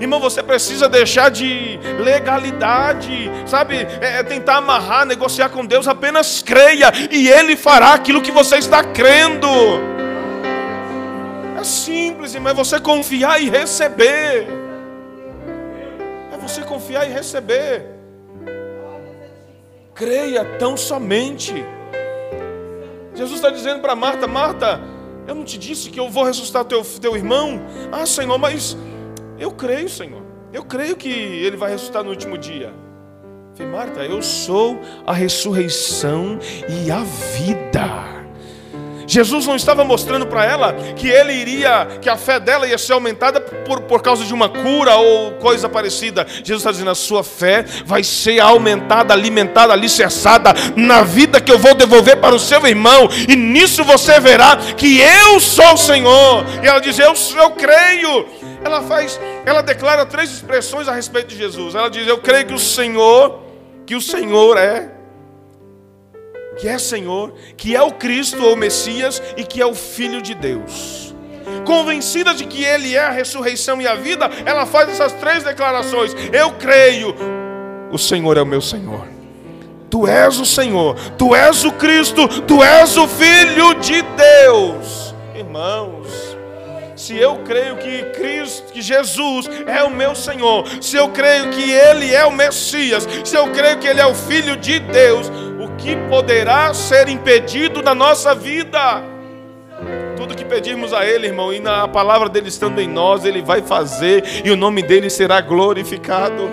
Irmão, 0.00 0.20
você 0.20 0.42
precisa 0.42 0.88
deixar 0.88 1.30
de 1.30 1.78
legalidade, 2.02 3.30
sabe? 3.46 3.76
É, 4.00 4.18
é, 4.18 4.22
tentar 4.22 4.58
amarrar, 4.58 5.04
negociar 5.04 5.48
com 5.48 5.64
Deus. 5.64 5.88
Apenas 5.88 6.42
creia 6.42 6.92
e 7.10 7.28
Ele 7.28 7.56
fará 7.56 7.94
aquilo 7.94 8.22
que 8.22 8.30
você 8.30 8.56
está 8.56 8.84
crendo. 8.84 9.48
É 11.58 11.64
simples, 11.64 12.34
irmão. 12.34 12.52
É 12.52 12.54
você 12.54 12.78
confiar 12.78 13.42
e 13.42 13.50
receber. 13.50 14.46
É 16.32 16.36
você 16.38 16.62
confiar 16.62 17.08
e 17.08 17.12
receber 17.12 17.98
creia 19.98 20.44
tão 20.58 20.76
somente. 20.76 21.52
Jesus 23.14 23.40
está 23.40 23.50
dizendo 23.50 23.80
para 23.80 23.96
Marta: 23.96 24.28
Marta, 24.28 24.80
eu 25.26 25.34
não 25.34 25.44
te 25.44 25.58
disse 25.58 25.90
que 25.90 25.98
eu 25.98 26.08
vou 26.08 26.22
ressuscitar 26.22 26.64
teu, 26.64 26.84
teu 27.00 27.16
irmão? 27.16 27.60
Ah, 27.90 28.06
Senhor, 28.06 28.38
mas 28.38 28.76
eu 29.38 29.50
creio, 29.52 29.88
Senhor. 29.88 30.22
Eu 30.52 30.64
creio 30.64 30.96
que 30.96 31.10
ele 31.10 31.56
vai 31.56 31.70
ressuscitar 31.70 32.02
no 32.02 32.10
último 32.10 32.38
dia. 32.38 32.72
falei, 33.54 33.72
Marta, 33.72 34.00
eu 34.00 34.22
sou 34.22 34.80
a 35.06 35.12
ressurreição 35.12 36.38
e 36.68 36.90
a 36.90 37.02
vida. 37.02 38.18
Jesus 39.08 39.46
não 39.46 39.56
estava 39.56 39.82
mostrando 39.84 40.26
para 40.26 40.44
ela 40.44 40.74
que 40.94 41.08
ele 41.08 41.32
iria, 41.32 41.88
que 42.00 42.10
a 42.10 42.16
fé 42.16 42.38
dela 42.38 42.68
ia 42.68 42.76
ser 42.76 42.92
aumentada 42.92 43.40
por, 43.40 43.80
por 43.80 44.02
causa 44.02 44.22
de 44.22 44.34
uma 44.34 44.50
cura 44.50 44.96
ou 44.96 45.32
coisa 45.32 45.66
parecida. 45.66 46.26
Jesus 46.28 46.58
está 46.58 46.70
dizendo: 46.70 46.90
a 46.90 46.94
sua 46.94 47.24
fé 47.24 47.64
vai 47.86 48.04
ser 48.04 48.38
aumentada, 48.38 49.14
alimentada, 49.14 49.72
alicerçada 49.72 50.52
na 50.76 51.00
vida 51.00 51.40
que 51.40 51.50
eu 51.50 51.58
vou 51.58 51.74
devolver 51.74 52.18
para 52.18 52.34
o 52.34 52.38
seu 52.38 52.64
irmão, 52.66 53.08
e 53.26 53.34
nisso 53.34 53.82
você 53.82 54.20
verá 54.20 54.56
que 54.76 55.00
eu 55.00 55.40
sou 55.40 55.72
o 55.72 55.78
Senhor. 55.78 56.44
E 56.62 56.66
ela 56.66 56.78
diz: 56.78 56.98
Eu, 56.98 57.14
eu 57.38 57.50
creio. 57.52 58.26
Ela 58.64 58.82
faz, 58.82 59.18
ela 59.44 59.62
declara 59.62 60.04
três 60.04 60.30
expressões 60.30 60.88
a 60.88 60.92
respeito 60.92 61.28
de 61.28 61.36
Jesus. 61.36 61.74
Ela 61.74 61.88
diz: 61.88 62.06
Eu 62.06 62.18
creio 62.18 62.46
que 62.46 62.54
o 62.54 62.58
Senhor, 62.58 63.40
que 63.86 63.94
o 63.94 64.00
Senhor 64.00 64.56
é 64.56 64.98
que 66.58 66.68
é 66.68 66.76
Senhor, 66.76 67.32
que 67.56 67.74
é 67.74 67.80
o 67.80 67.92
Cristo 67.92 68.44
ou 68.44 68.56
Messias 68.56 69.22
e 69.36 69.44
que 69.44 69.62
é 69.62 69.66
o 69.66 69.74
Filho 69.74 70.20
de 70.20 70.34
Deus. 70.34 71.14
Convencida 71.64 72.34
de 72.34 72.44
que 72.44 72.64
Ele 72.64 72.94
é 72.94 73.04
a 73.04 73.10
ressurreição 73.10 73.80
e 73.80 73.86
a 73.86 73.94
vida, 73.94 74.28
ela 74.44 74.66
faz 74.66 74.88
essas 74.88 75.12
três 75.12 75.44
declarações: 75.44 76.14
Eu 76.32 76.52
creio, 76.52 77.14
o 77.90 77.98
Senhor 77.98 78.36
é 78.36 78.42
o 78.42 78.46
meu 78.46 78.60
Senhor. 78.60 79.06
Tu 79.88 80.06
és 80.06 80.38
o 80.38 80.44
Senhor, 80.44 80.96
tu 81.16 81.34
és 81.34 81.64
o 81.64 81.72
Cristo, 81.72 82.28
tu 82.42 82.62
és 82.62 82.96
o 82.96 83.08
Filho 83.08 83.74
de 83.74 84.02
Deus. 84.02 85.14
Irmãos, 85.34 86.27
se 87.08 87.16
eu 87.16 87.38
creio 87.38 87.78
que 87.78 88.02
Cristo, 88.10 88.70
que 88.70 88.82
Jesus 88.82 89.48
é 89.66 89.82
o 89.82 89.88
meu 89.88 90.14
Senhor, 90.14 90.68
se 90.78 90.94
eu 90.94 91.08
creio 91.08 91.48
que 91.48 91.70
Ele 91.72 92.14
é 92.14 92.26
o 92.26 92.30
Messias, 92.30 93.08
se 93.24 93.34
eu 93.34 93.50
creio 93.50 93.78
que 93.78 93.86
Ele 93.86 93.98
é 93.98 94.06
o 94.06 94.14
Filho 94.14 94.58
de 94.58 94.78
Deus, 94.78 95.32
que 95.78 95.96
poderá 96.10 96.74
ser 96.74 97.08
impedido 97.08 97.82
na 97.82 97.94
nossa 97.94 98.34
vida? 98.34 99.02
Tudo 100.18 100.36
que 100.36 100.44
pedirmos 100.44 100.92
a 100.92 101.06
Ele, 101.06 101.28
irmão, 101.28 101.50
e 101.50 101.60
na 101.60 101.88
palavra 101.88 102.28
dele 102.28 102.48
estando 102.48 102.78
em 102.78 102.88
nós, 102.88 103.24
Ele 103.24 103.40
vai 103.40 103.62
fazer 103.62 104.22
e 104.44 104.50
o 104.50 104.56
nome 104.56 104.82
dele 104.82 105.08
será 105.08 105.40
glorificado. 105.40 106.50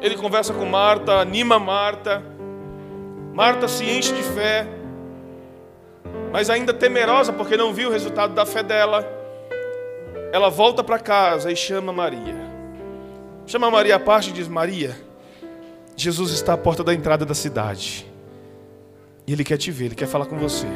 Ele 0.00 0.16
conversa 0.16 0.54
com 0.54 0.64
Marta, 0.64 1.16
anima 1.16 1.58
Marta. 1.58 2.22
Marta 3.34 3.68
se 3.68 3.84
enche 3.84 4.14
de 4.14 4.22
fé, 4.22 4.66
mas 6.32 6.50
ainda 6.50 6.72
temerosa 6.72 7.32
porque 7.32 7.56
não 7.56 7.72
viu 7.72 7.88
o 7.88 7.92
resultado 7.92 8.34
da 8.34 8.44
fé 8.44 8.62
dela. 8.62 9.06
Ela 10.32 10.48
volta 10.48 10.82
para 10.82 10.98
casa 10.98 11.50
e 11.50 11.56
chama 11.56 11.92
Maria. 11.92 12.34
Chama 13.46 13.70
Maria 13.70 13.96
à 13.96 14.00
parte 14.00 14.30
e 14.30 14.32
diz: 14.32 14.48
Maria, 14.48 14.96
Jesus 15.96 16.32
está 16.32 16.54
à 16.54 16.58
porta 16.58 16.82
da 16.82 16.92
entrada 16.92 17.24
da 17.24 17.34
cidade. 17.34 18.06
E 19.26 19.32
Ele 19.32 19.44
quer 19.44 19.56
te 19.56 19.70
ver, 19.70 19.86
Ele 19.86 19.94
quer 19.94 20.06
falar 20.06 20.26
com 20.26 20.36
você. 20.36 20.66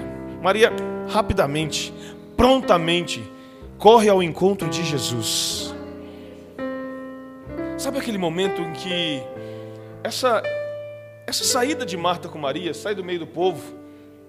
Maria, 0.43 0.73
rapidamente, 1.09 1.93
prontamente, 2.37 3.23
corre 3.79 4.09
ao 4.09 4.23
encontro 4.23 4.69
de 4.69 4.83
Jesus. 4.85 5.75
Sabe 7.77 7.99
aquele 7.99 8.19
momento 8.19 8.61
em 8.61 8.73
que 8.73 9.23
essa, 10.03 10.43
essa 11.27 11.45
saída 11.45 11.85
de 11.85 11.97
Marta 11.97 12.29
com 12.29 12.39
Maria, 12.39 12.75
sai 12.75 12.95
do 12.95 13.03
meio 13.03 13.21
do 13.21 13.27
povo, 13.27 13.80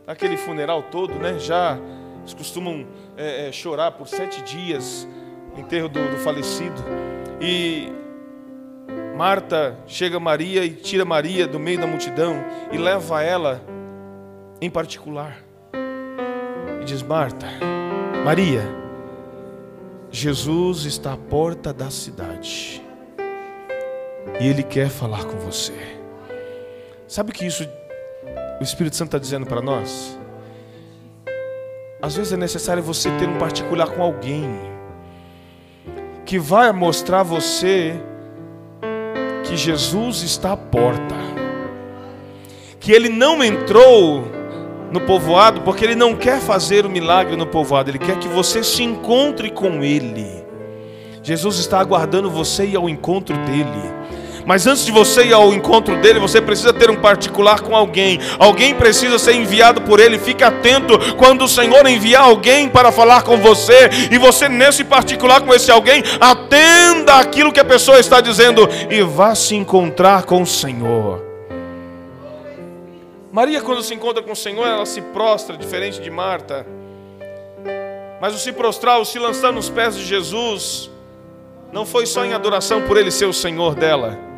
aquele 0.05 0.37
funeral 0.37 0.83
todo, 0.83 1.15
né? 1.15 1.37
Já 1.39 1.77
eles 2.21 2.33
costumam 2.33 2.85
é, 3.17 3.47
é, 3.47 3.51
chorar 3.51 3.91
por 3.91 4.07
sete 4.07 4.41
dias, 4.43 5.07
enterro 5.57 5.89
do, 5.89 5.99
do 6.11 6.17
falecido. 6.17 6.83
E 7.39 7.91
Marta 9.17 9.77
chega 9.87 10.19
Maria 10.19 10.63
e 10.63 10.69
tira 10.69 11.03
Maria 11.03 11.47
do 11.47 11.59
meio 11.59 11.79
da 11.79 11.87
multidão 11.87 12.35
e 12.71 12.77
leva 12.77 13.23
ela 13.23 13.61
em 14.61 14.69
particular. 14.69 15.37
E 16.81 16.85
diz: 16.85 17.01
Marta, 17.01 17.47
Maria, 18.23 18.61
Jesus 20.11 20.85
está 20.85 21.13
à 21.13 21.17
porta 21.17 21.73
da 21.73 21.89
cidade 21.89 22.81
e 24.39 24.47
Ele 24.47 24.63
quer 24.63 24.89
falar 24.89 25.25
com 25.25 25.37
você. 25.37 25.73
Sabe 27.07 27.31
o 27.31 27.33
que 27.33 27.45
isso 27.45 27.67
o 28.61 28.63
Espírito 28.63 28.95
Santo 28.95 29.07
está 29.07 29.17
dizendo 29.17 29.47
para 29.47 29.59
nós? 29.59 30.19
Às 31.99 32.15
vezes 32.15 32.31
é 32.31 32.37
necessário 32.37 32.83
você 32.83 33.09
ter 33.17 33.27
um 33.27 33.39
particular 33.39 33.89
com 33.89 34.03
alguém 34.03 34.47
que 36.23 36.37
vai 36.37 36.71
mostrar 36.71 37.21
a 37.21 37.23
você 37.23 37.99
que 39.43 39.57
Jesus 39.57 40.21
está 40.21 40.51
à 40.51 40.57
porta. 40.57 41.15
Que 42.79 42.91
ele 42.91 43.09
não 43.09 43.43
entrou 43.43 44.27
no 44.91 45.01
povoado 45.01 45.61
porque 45.61 45.83
ele 45.83 45.95
não 45.95 46.15
quer 46.15 46.39
fazer 46.39 46.85
o 46.85 46.89
milagre 46.89 47.35
no 47.35 47.47
povoado, 47.47 47.89
ele 47.89 47.97
quer 47.97 48.19
que 48.19 48.27
você 48.27 48.63
se 48.63 48.83
encontre 48.83 49.49
com 49.49 49.83
ele. 49.83 50.45
Jesus 51.23 51.57
está 51.57 51.79
aguardando 51.79 52.29
você 52.29 52.67
ir 52.67 52.75
ao 52.75 52.87
encontro 52.87 53.35
dele. 53.37 53.91
Mas 54.45 54.65
antes 54.65 54.85
de 54.85 54.91
você 54.91 55.25
ir 55.25 55.33
ao 55.33 55.53
encontro 55.53 55.97
dele, 55.97 56.19
você 56.19 56.41
precisa 56.41 56.73
ter 56.73 56.89
um 56.89 56.95
particular 56.95 57.61
com 57.61 57.75
alguém. 57.75 58.19
Alguém 58.39 58.73
precisa 58.73 59.19
ser 59.19 59.35
enviado 59.35 59.81
por 59.81 59.99
ele. 59.99 60.17
Fique 60.17 60.43
atento 60.43 60.97
quando 61.15 61.43
o 61.43 61.47
Senhor 61.47 61.85
enviar 61.87 62.23
alguém 62.23 62.67
para 62.67 62.91
falar 62.91 63.23
com 63.23 63.37
você. 63.37 63.89
E 64.11 64.17
você, 64.17 64.49
nesse 64.49 64.83
particular 64.83 65.41
com 65.41 65.53
esse 65.53 65.71
alguém, 65.71 66.03
atenda 66.19 67.15
aquilo 67.15 67.51
que 67.51 67.59
a 67.59 67.65
pessoa 67.65 67.99
está 67.99 68.19
dizendo 68.21 68.67
e 68.89 69.01
vá 69.01 69.35
se 69.35 69.55
encontrar 69.55 70.23
com 70.23 70.41
o 70.41 70.47
Senhor. 70.47 71.23
Maria, 73.31 73.61
quando 73.61 73.81
se 73.81 73.93
encontra 73.93 74.21
com 74.21 74.33
o 74.33 74.35
Senhor, 74.35 74.67
ela 74.67 74.85
se 74.85 75.01
prostra, 75.01 75.55
diferente 75.55 76.01
de 76.01 76.09
Marta. 76.09 76.65
Mas 78.19 78.35
o 78.35 78.37
se 78.37 78.51
prostrar, 78.51 78.99
o 78.99 79.05
se 79.05 79.17
lançar 79.17 79.53
nos 79.53 79.69
pés 79.69 79.95
de 79.95 80.03
Jesus, 80.03 80.91
não 81.71 81.85
foi 81.85 82.05
só 82.05 82.25
em 82.25 82.33
adoração 82.33 82.81
por 82.81 82.97
Ele 82.97 83.09
ser 83.09 83.25
o 83.25 83.33
Senhor 83.33 83.73
dela 83.73 84.30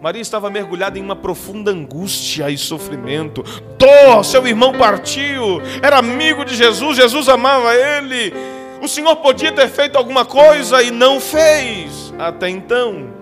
Maria 0.00 0.22
estava 0.22 0.48
mergulhada 0.48 0.96
em 0.96 1.02
uma 1.02 1.16
profunda 1.16 1.72
angústia 1.72 2.48
e 2.50 2.56
sofrimento. 2.56 3.42
Dó, 3.76 4.22
seu 4.22 4.46
irmão 4.46 4.72
partiu, 4.72 5.60
era 5.82 5.98
amigo 5.98 6.44
de 6.44 6.54
Jesus, 6.54 6.96
Jesus 6.96 7.28
amava 7.28 7.74
ele. 7.74 8.32
O 8.80 8.86
Senhor 8.86 9.16
podia 9.16 9.50
ter 9.50 9.68
feito 9.68 9.96
alguma 9.96 10.24
coisa 10.24 10.80
e 10.82 10.92
não 10.92 11.20
fez 11.20 12.14
até 12.16 12.48
então. 12.48 13.12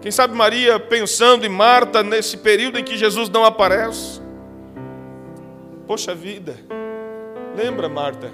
Quem 0.00 0.12
sabe 0.12 0.32
Maria 0.32 0.78
pensando 0.78 1.44
em 1.44 1.48
Marta 1.48 2.02
nesse 2.02 2.36
período 2.36 2.78
em 2.78 2.84
que 2.84 2.96
Jesus 2.96 3.28
não 3.28 3.44
aparece. 3.44 4.20
Poxa 5.88 6.14
vida, 6.14 6.56
lembra 7.56 7.88
Marta? 7.88 8.30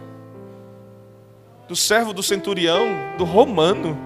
Do 1.66 1.74
servo 1.74 2.12
do 2.12 2.22
centurião, 2.22 2.87
do 3.16 3.24
romano 3.24 3.98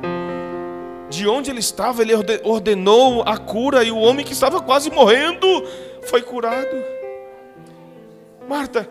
de 1.10 1.28
onde 1.28 1.50
ele 1.50 1.58
estava, 1.60 2.00
ele 2.00 2.12
ordenou 2.44 3.22
a 3.26 3.36
cura 3.36 3.82
e 3.82 3.90
o 3.90 3.98
homem 3.98 4.24
que 4.24 4.32
estava 4.32 4.60
quase 4.60 4.90
morrendo 4.90 5.46
foi 6.02 6.22
curado. 6.22 6.76
Marta, 8.48 8.88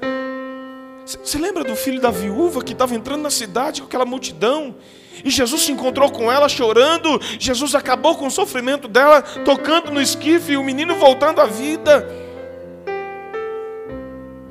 Você 1.06 1.40
lembra 1.40 1.64
do 1.64 1.76
filho 1.76 2.00
da 2.00 2.12
viúva 2.12 2.64
que 2.64 2.74
estava 2.74 2.94
entrando 2.94 3.24
na 3.24 3.32
cidade 3.32 3.82
com 3.82 3.88
aquela 3.88 4.06
multidão? 4.06 4.76
E 5.24 5.30
Jesus 5.30 5.64
se 5.64 5.72
encontrou 5.72 6.12
com 6.12 6.32
ela 6.32 6.48
chorando. 6.48 7.20
Jesus 7.40 7.74
acabou 7.74 8.16
com 8.16 8.28
o 8.28 8.32
sofrimento 8.32 8.88
dela, 8.88 9.22
tocando 9.22 9.92
no 9.92 10.02
esquife 10.02 10.52
e 10.52 10.58
o 10.58 10.64
menino 10.64 10.96
voltando 10.96 11.42
à 11.42 11.46
vida. 11.46 12.08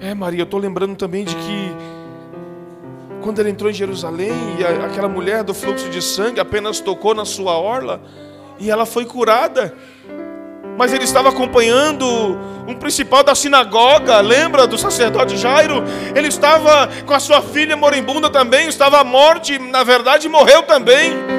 É, 0.00 0.14
Maria, 0.14 0.40
eu 0.40 0.44
estou 0.44 0.59
lembrando 0.59 0.96
também 0.96 1.24
de 1.24 1.35
que 1.35 1.97
quando 3.28 3.40
ele 3.40 3.50
entrou 3.50 3.70
em 3.70 3.74
Jerusalém 3.74 4.32
e 4.58 4.64
aquela 4.64 5.06
mulher 5.06 5.44
do 5.44 5.52
fluxo 5.52 5.90
de 5.90 6.00
sangue 6.00 6.40
apenas 6.40 6.80
tocou 6.80 7.14
na 7.14 7.26
sua 7.26 7.58
orla 7.58 8.00
e 8.58 8.70
ela 8.70 8.86
foi 8.86 9.04
curada. 9.04 9.74
Mas 10.78 10.94
ele 10.94 11.04
estava 11.04 11.28
acompanhando 11.28 12.06
um 12.66 12.74
principal 12.76 13.22
da 13.22 13.34
sinagoga, 13.34 14.18
lembra 14.20 14.66
do 14.66 14.78
sacerdote 14.78 15.36
Jairo? 15.36 15.84
Ele 16.16 16.28
estava 16.28 16.88
com 17.04 17.12
a 17.12 17.20
sua 17.20 17.42
filha 17.42 17.76
moribunda 17.76 18.30
também, 18.30 18.66
estava 18.66 18.98
à 18.98 19.04
morte, 19.04 19.58
na 19.58 19.84
verdade 19.84 20.26
morreu 20.26 20.62
também. 20.62 21.38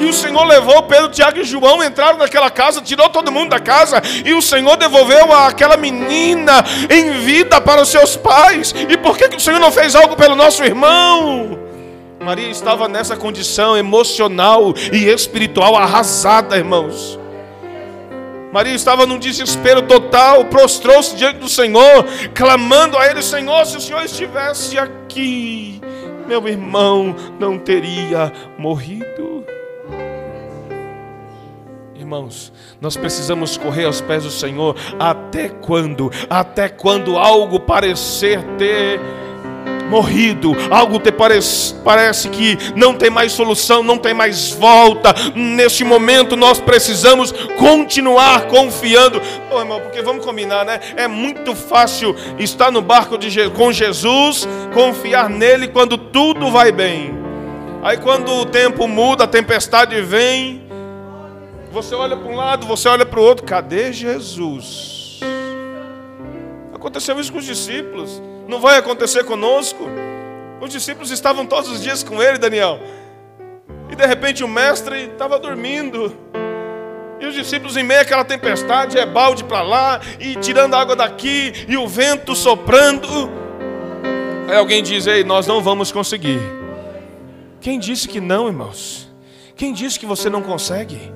E 0.00 0.04
o 0.04 0.12
Senhor 0.12 0.44
levou 0.44 0.82
Pedro, 0.82 1.10
Tiago 1.10 1.38
e 1.38 1.44
João, 1.44 1.82
entraram 1.82 2.18
naquela 2.18 2.50
casa, 2.50 2.80
tirou 2.80 3.08
todo 3.08 3.30
mundo 3.30 3.50
da 3.50 3.60
casa, 3.60 4.02
e 4.24 4.34
o 4.34 4.42
Senhor 4.42 4.76
devolveu 4.76 5.32
aquela 5.32 5.76
menina 5.76 6.64
em 6.90 7.12
vida 7.20 7.60
para 7.60 7.82
os 7.82 7.88
seus 7.88 8.16
pais. 8.16 8.74
E 8.88 8.96
por 8.96 9.16
que, 9.16 9.28
que 9.28 9.36
o 9.36 9.40
Senhor 9.40 9.60
não 9.60 9.70
fez 9.70 9.94
algo 9.94 10.16
pelo 10.16 10.34
nosso 10.34 10.64
irmão? 10.64 11.58
Maria 12.22 12.48
estava 12.48 12.88
nessa 12.88 13.16
condição 13.16 13.76
emocional 13.76 14.72
e 14.92 15.08
espiritual 15.08 15.76
arrasada, 15.76 16.56
irmãos. 16.56 17.18
Maria 18.52 18.74
estava 18.74 19.06
num 19.06 19.18
desespero 19.18 19.82
total, 19.82 20.44
prostrou-se 20.44 21.16
diante 21.16 21.38
do 21.38 21.48
Senhor, 21.48 22.04
clamando 22.34 22.98
a 22.98 23.06
Ele: 23.06 23.22
Senhor, 23.22 23.64
se 23.64 23.78
o 23.78 23.80
Senhor 23.80 24.04
estivesse 24.04 24.78
aqui, 24.78 25.80
meu 26.28 26.46
irmão 26.46 27.16
não 27.40 27.58
teria 27.58 28.30
morrido. 28.58 29.31
Irmãos, 32.12 32.52
nós 32.78 32.94
precisamos 32.94 33.56
correr 33.56 33.86
aos 33.86 34.02
pés 34.02 34.24
do 34.24 34.30
Senhor 34.30 34.76
até 34.98 35.48
quando? 35.48 36.12
Até 36.28 36.68
quando 36.68 37.16
algo 37.16 37.58
parecer 37.58 38.42
ter 38.58 39.00
morrido, 39.88 40.54
algo 40.70 40.98
te 40.98 41.10
parece, 41.10 41.74
parece 41.76 42.28
que 42.28 42.58
não 42.76 42.92
tem 42.92 43.08
mais 43.08 43.32
solução, 43.32 43.82
não 43.82 43.96
tem 43.96 44.12
mais 44.12 44.50
volta. 44.50 45.14
Neste 45.34 45.84
momento 45.84 46.36
nós 46.36 46.60
precisamos 46.60 47.32
continuar 47.56 48.46
confiando. 48.46 49.18
Oh, 49.50 49.60
irmão, 49.60 49.80
porque 49.80 50.02
vamos 50.02 50.22
combinar, 50.22 50.66
né? 50.66 50.80
É 50.94 51.08
muito 51.08 51.56
fácil 51.56 52.14
estar 52.38 52.70
no 52.70 52.82
barco 52.82 53.16
de, 53.16 53.48
com 53.52 53.72
Jesus, 53.72 54.46
confiar 54.74 55.30
nele 55.30 55.66
quando 55.66 55.96
tudo 55.96 56.50
vai 56.50 56.70
bem. 56.70 57.22
Aí 57.82 57.96
quando 57.96 58.32
o 58.32 58.46
tempo 58.46 58.86
muda, 58.86 59.24
a 59.24 59.26
tempestade 59.26 60.00
vem, 60.02 60.61
você 61.72 61.94
olha 61.94 62.16
para 62.16 62.30
um 62.30 62.36
lado, 62.36 62.66
você 62.66 62.88
olha 62.88 63.04
para 63.04 63.18
o 63.18 63.22
outro, 63.22 63.44
cadê 63.44 63.92
Jesus? 63.92 65.20
Aconteceu 66.72 67.18
isso 67.18 67.32
com 67.32 67.38
os 67.38 67.44
discípulos 67.44 68.20
não 68.52 68.60
vai 68.60 68.76
acontecer 68.76 69.24
conosco. 69.24 69.88
Os 70.60 70.70
discípulos 70.70 71.10
estavam 71.10 71.46
todos 71.46 71.70
os 71.70 71.82
dias 71.82 72.02
com 72.02 72.22
ele, 72.22 72.38
Daniel. 72.38 72.78
E 73.90 73.96
de 73.96 74.06
repente 74.06 74.44
o 74.44 74.48
mestre 74.48 75.10
estava 75.12 75.38
dormindo. 75.38 76.14
E 77.18 77.26
os 77.26 77.34
discípulos, 77.34 77.76
em 77.76 77.82
meio 77.82 78.00
àquela 78.00 78.24
tempestade, 78.24 78.98
é 78.98 79.06
balde 79.06 79.44
para 79.44 79.62
lá, 79.62 80.00
e 80.18 80.34
tirando 80.36 80.74
água 80.74 80.96
daqui, 80.96 81.52
e 81.68 81.76
o 81.76 81.86
vento 81.86 82.34
soprando. 82.34 83.30
Aí 84.48 84.56
alguém 84.56 84.82
diz: 84.82 85.06
Ei, 85.06 85.22
nós 85.24 85.46
não 85.46 85.62
vamos 85.62 85.92
conseguir. 85.92 86.40
Quem 87.60 87.78
disse 87.78 88.08
que 88.08 88.20
não, 88.20 88.48
irmãos? 88.48 89.08
Quem 89.56 89.72
disse 89.72 89.98
que 89.98 90.06
você 90.06 90.28
não 90.28 90.42
consegue? 90.42 91.12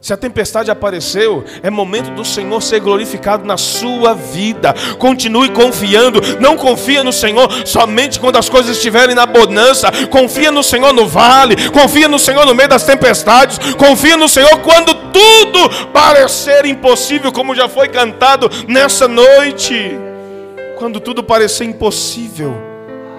Se 0.00 0.14
a 0.14 0.16
tempestade 0.16 0.70
apareceu, 0.70 1.44
é 1.62 1.68
momento 1.68 2.10
do 2.12 2.24
Senhor 2.24 2.62
ser 2.62 2.80
glorificado 2.80 3.44
na 3.44 3.58
sua 3.58 4.14
vida. 4.14 4.74
Continue 4.98 5.50
confiando. 5.50 6.22
Não 6.40 6.56
confia 6.56 7.04
no 7.04 7.12
Senhor 7.12 7.46
somente 7.66 8.18
quando 8.18 8.36
as 8.36 8.48
coisas 8.48 8.76
estiverem 8.78 9.14
na 9.14 9.26
bonança. 9.26 9.92
Confia 10.08 10.50
no 10.50 10.62
Senhor 10.62 10.94
no 10.94 11.06
vale. 11.06 11.68
Confia 11.68 12.08
no 12.08 12.18
Senhor 12.18 12.46
no 12.46 12.54
meio 12.54 12.68
das 12.70 12.84
tempestades. 12.84 13.58
Confia 13.74 14.16
no 14.16 14.26
Senhor 14.26 14.58
quando 14.60 14.94
tudo 15.12 15.86
parecer 15.92 16.64
impossível, 16.64 17.30
como 17.30 17.54
já 17.54 17.68
foi 17.68 17.88
cantado 17.88 18.50
nessa 18.66 19.06
noite. 19.06 19.98
Quando 20.78 20.98
tudo 20.98 21.22
parecer 21.22 21.64
impossível. 21.64 22.56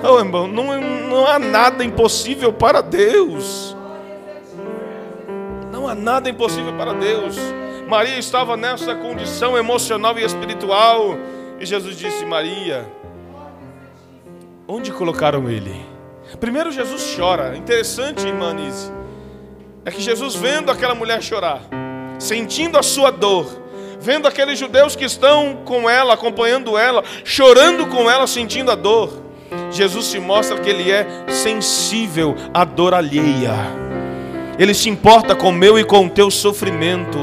Oh, 0.04 0.18
irmão, 0.18 0.48
não, 0.48 0.82
não 0.82 1.28
há 1.28 1.38
nada 1.38 1.84
impossível 1.84 2.52
para 2.52 2.82
Deus. 2.82 3.78
Não 5.82 5.88
há 5.88 5.96
nada 5.96 6.30
impossível 6.30 6.74
para 6.74 6.94
Deus. 6.94 7.36
Maria 7.88 8.20
estava 8.20 8.56
nessa 8.56 8.94
condição 8.94 9.58
emocional 9.58 10.16
e 10.20 10.24
espiritual. 10.24 11.18
E 11.60 11.66
Jesus 11.66 11.98
disse: 11.98 12.24
Maria, 12.24 12.86
onde 14.68 14.92
colocaram 14.92 15.50
ele? 15.50 15.84
Primeiro 16.40 16.72
Jesus 16.72 17.16
chora. 17.18 17.58
Interessante, 17.58 18.28
irmã 18.28 18.54
Nise, 18.54 18.92
é 19.84 19.90
que 19.90 20.00
Jesus 20.00 20.36
vendo 20.36 20.70
aquela 20.70 20.94
mulher 20.94 21.20
chorar, 21.20 21.62
sentindo 22.20 22.78
a 22.78 22.84
sua 22.84 23.10
dor, 23.10 23.48
vendo 24.00 24.28
aqueles 24.28 24.60
judeus 24.60 24.96
que 24.96 25.06
estão 25.06 25.64
com 25.66 25.90
ela, 25.90 26.14
acompanhando 26.14 26.78
ela, 26.78 27.04
chorando 27.26 27.88
com 27.88 28.08
ela, 28.08 28.28
sentindo 28.28 28.70
a 28.70 28.76
dor, 28.76 29.12
Jesus 29.72 30.06
se 30.06 30.20
mostra 30.20 30.60
que 30.60 30.70
ele 30.70 30.92
é 30.92 31.26
sensível 31.28 32.36
à 32.54 32.64
dor 32.64 32.94
alheia. 32.94 33.91
Ele 34.60 34.74
se 34.74 34.90
importa 34.90 35.36
com 35.36 35.50
o 35.50 35.54
meu 35.54 35.80
e 35.80 35.84
com 35.84 36.06
o 36.06 36.10
teu 36.10 36.30
sofrimento. 36.30 37.18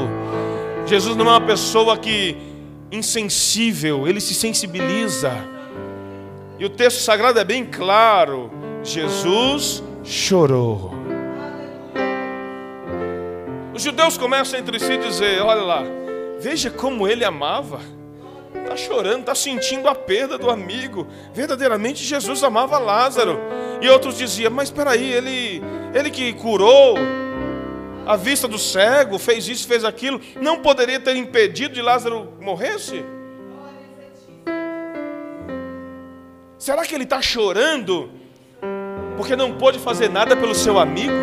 Jesus 0.85 1.15
não 1.15 1.25
é 1.27 1.29
uma 1.29 1.41
pessoa 1.41 1.97
que 1.97 2.35
insensível, 2.91 4.07
ele 4.07 4.19
se 4.19 4.33
sensibiliza. 4.33 5.31
E 6.57 6.65
o 6.65 6.69
texto 6.69 6.99
sagrado 6.99 7.39
é 7.39 7.43
bem 7.43 7.65
claro: 7.65 8.51
Jesus 8.83 9.83
chorou. 10.03 10.93
Os 13.73 13.83
judeus 13.83 14.17
começam 14.17 14.59
entre 14.59 14.79
si 14.79 14.91
a 14.91 14.97
dizer: 14.97 15.41
Olha 15.41 15.61
lá, 15.61 15.83
veja 16.39 16.69
como 16.69 17.07
ele 17.07 17.23
amava. 17.23 17.79
Está 18.53 18.75
chorando, 18.75 19.21
está 19.21 19.35
sentindo 19.35 19.87
a 19.87 19.95
perda 19.95 20.37
do 20.37 20.49
amigo. 20.49 21.07
Verdadeiramente 21.33 22.03
Jesus 22.03 22.43
amava 22.43 22.77
Lázaro. 22.77 23.39
E 23.81 23.89
outros 23.89 24.17
diziam: 24.17 24.51
Mas 24.51 24.69
espera 24.69 24.91
aí, 24.91 25.11
ele, 25.11 25.61
ele 25.93 26.09
que 26.09 26.33
curou, 26.33 26.97
a 28.05 28.15
vista 28.15 28.47
do 28.47 28.57
cego, 28.57 29.19
fez 29.19 29.47
isso, 29.47 29.67
fez 29.67 29.85
aquilo, 29.85 30.19
não 30.41 30.59
poderia 30.59 30.99
ter 30.99 31.15
impedido 31.15 31.73
de 31.75 31.81
Lázaro 31.81 32.33
morresse? 32.41 33.05
Será 36.57 36.83
que 36.85 36.93
ele 36.93 37.03
está 37.03 37.21
chorando 37.21 38.09
porque 39.15 39.35
não 39.35 39.53
pôde 39.53 39.79
fazer 39.79 40.09
nada 40.09 40.35
pelo 40.35 40.55
seu 40.55 40.79
amigo? 40.79 41.13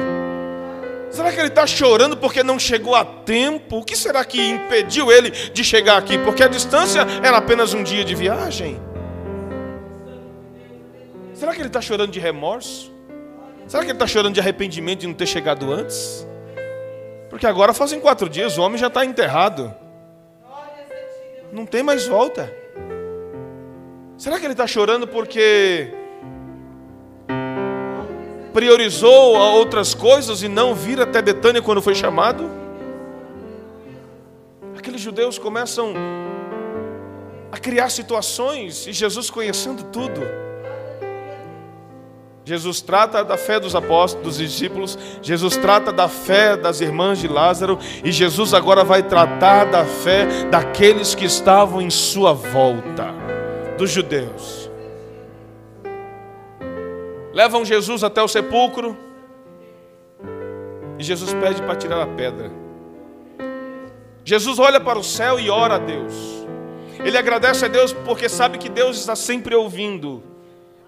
Será 1.11 1.33
que 1.33 1.39
ele 1.39 1.49
está 1.49 1.67
chorando 1.67 2.17
porque 2.17 2.43
não 2.43 2.59
chegou 2.59 2.95
a 2.95 3.05
tempo? 3.05 3.79
O 3.79 3.85
que 3.85 3.97
será 3.97 4.25
que 4.25 4.41
impediu 4.41 5.11
ele 5.11 5.31
de 5.31 5.65
chegar 5.65 5.97
aqui? 5.97 6.19
Porque 6.19 6.43
a 6.43 6.49
distância 6.49 7.07
era 7.23 7.37
apenas 7.37 7.75
um 7.75 7.83
dia 7.83 8.05
de 8.05 8.15
viagem. 8.15 8.81
Será 11.37 11.53
que 11.53 11.61
ele 11.61 11.69
está 11.69 11.83
chorando 11.83 12.11
de 12.11 12.19
remorso? 12.19 12.91
Será 13.69 13.83
que 13.83 13.91
ele 13.91 13.97
está 13.97 14.07
chorando 14.07 14.33
de 14.33 14.41
arrependimento 14.41 15.01
de 15.01 15.07
não 15.07 15.13
ter 15.13 15.27
chegado 15.27 15.71
antes? 15.71 16.27
Porque 17.29 17.47
agora 17.47 17.75
fazem 17.75 18.01
quatro 18.01 18.27
dias, 18.27 18.57
o 18.57 18.63
homem 18.63 18.79
já 18.79 18.87
está 18.87 19.05
enterrado. 19.05 19.75
Não 21.53 21.67
tem 21.67 21.83
mais 21.83 22.07
volta. 22.07 22.51
Será 24.17 24.39
que 24.39 24.47
ele 24.47 24.55
está 24.55 24.67
chorando 24.67 25.07
porque 25.07 25.93
priorizou 28.55 29.37
outras 29.37 29.95
coisas 29.95 30.43
e 30.43 30.49
não 30.49 30.75
vir 30.75 30.99
até 31.03 31.21
Betânia 31.21 31.61
quando 31.61 31.83
foi 31.83 31.95
chamado? 31.95 32.51
Aqueles 34.79 35.03
judeus 35.03 35.39
começam 35.39 35.93
a 37.53 37.59
criar 37.59 37.91
situações 37.91 38.87
e 38.87 38.93
Jesus 38.95 39.29
conhecendo 39.29 39.83
tudo. 39.93 40.46
Jesus 42.47 42.81
trata 42.81 43.25
da 43.25 43.37
fé 43.37 43.59
dos 43.59 43.75
apóstolos, 43.75 44.25
dos 44.25 44.39
discípulos, 44.39 44.97
Jesus 45.21 45.57
trata 45.57 45.91
da 45.91 46.07
fé 46.07 46.57
das 46.57 46.81
irmãs 46.81 47.19
de 47.19 47.27
Lázaro, 47.27 47.77
e 48.05 48.13
Jesus 48.13 48.55
agora 48.55 48.85
vai 48.85 49.03
tratar 49.03 49.65
da 49.65 49.85
fé 49.85 50.45
daqueles 50.49 51.13
que 51.13 51.25
estavam 51.25 51.83
em 51.83 51.91
sua 51.91 52.33
volta, 52.33 53.13
dos 53.77 53.91
judeus. 53.91 54.71
Levam 57.33 57.65
Jesus 57.65 58.05
até 58.05 58.23
o 58.23 58.29
sepulcro, 58.29 58.97
e 61.01 61.03
Jesus 61.03 61.35
pede 61.35 61.61
para 61.63 61.75
tirar 61.75 62.01
a 62.01 62.07
pedra. 62.07 62.53
Jesus 64.25 64.61
olha 64.61 64.81
para 64.81 65.01
o 65.01 65.03
céu 65.03 65.41
e 65.41 65.51
ora 65.51 65.75
a 65.75 65.79
Deus. 65.79 66.15
Ele 67.05 67.19
agradece 67.19 67.65
a 67.65 67.69
Deus 67.69 67.93
porque 67.93 68.29
sabe 68.29 68.57
que 68.57 68.69
Deus 68.69 68.97
está 68.99 69.17
sempre 69.17 69.53
ouvindo. 69.53 70.36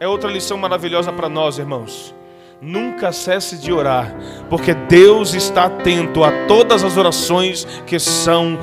É 0.01 0.07
outra 0.07 0.31
lição 0.31 0.57
maravilhosa 0.57 1.13
para 1.13 1.29
nós, 1.29 1.59
irmãos. 1.59 2.15
Nunca 2.61 3.13
cesse 3.13 3.59
de 3.59 3.73
orar, 3.73 4.15
porque 4.49 4.75
Deus 4.75 5.35
está 5.35 5.65
atento 5.65 6.23
a 6.23 6.47
todas 6.47 6.85
as 6.85 6.97
orações 6.97 7.65
que 7.87 7.99
são 7.99 8.59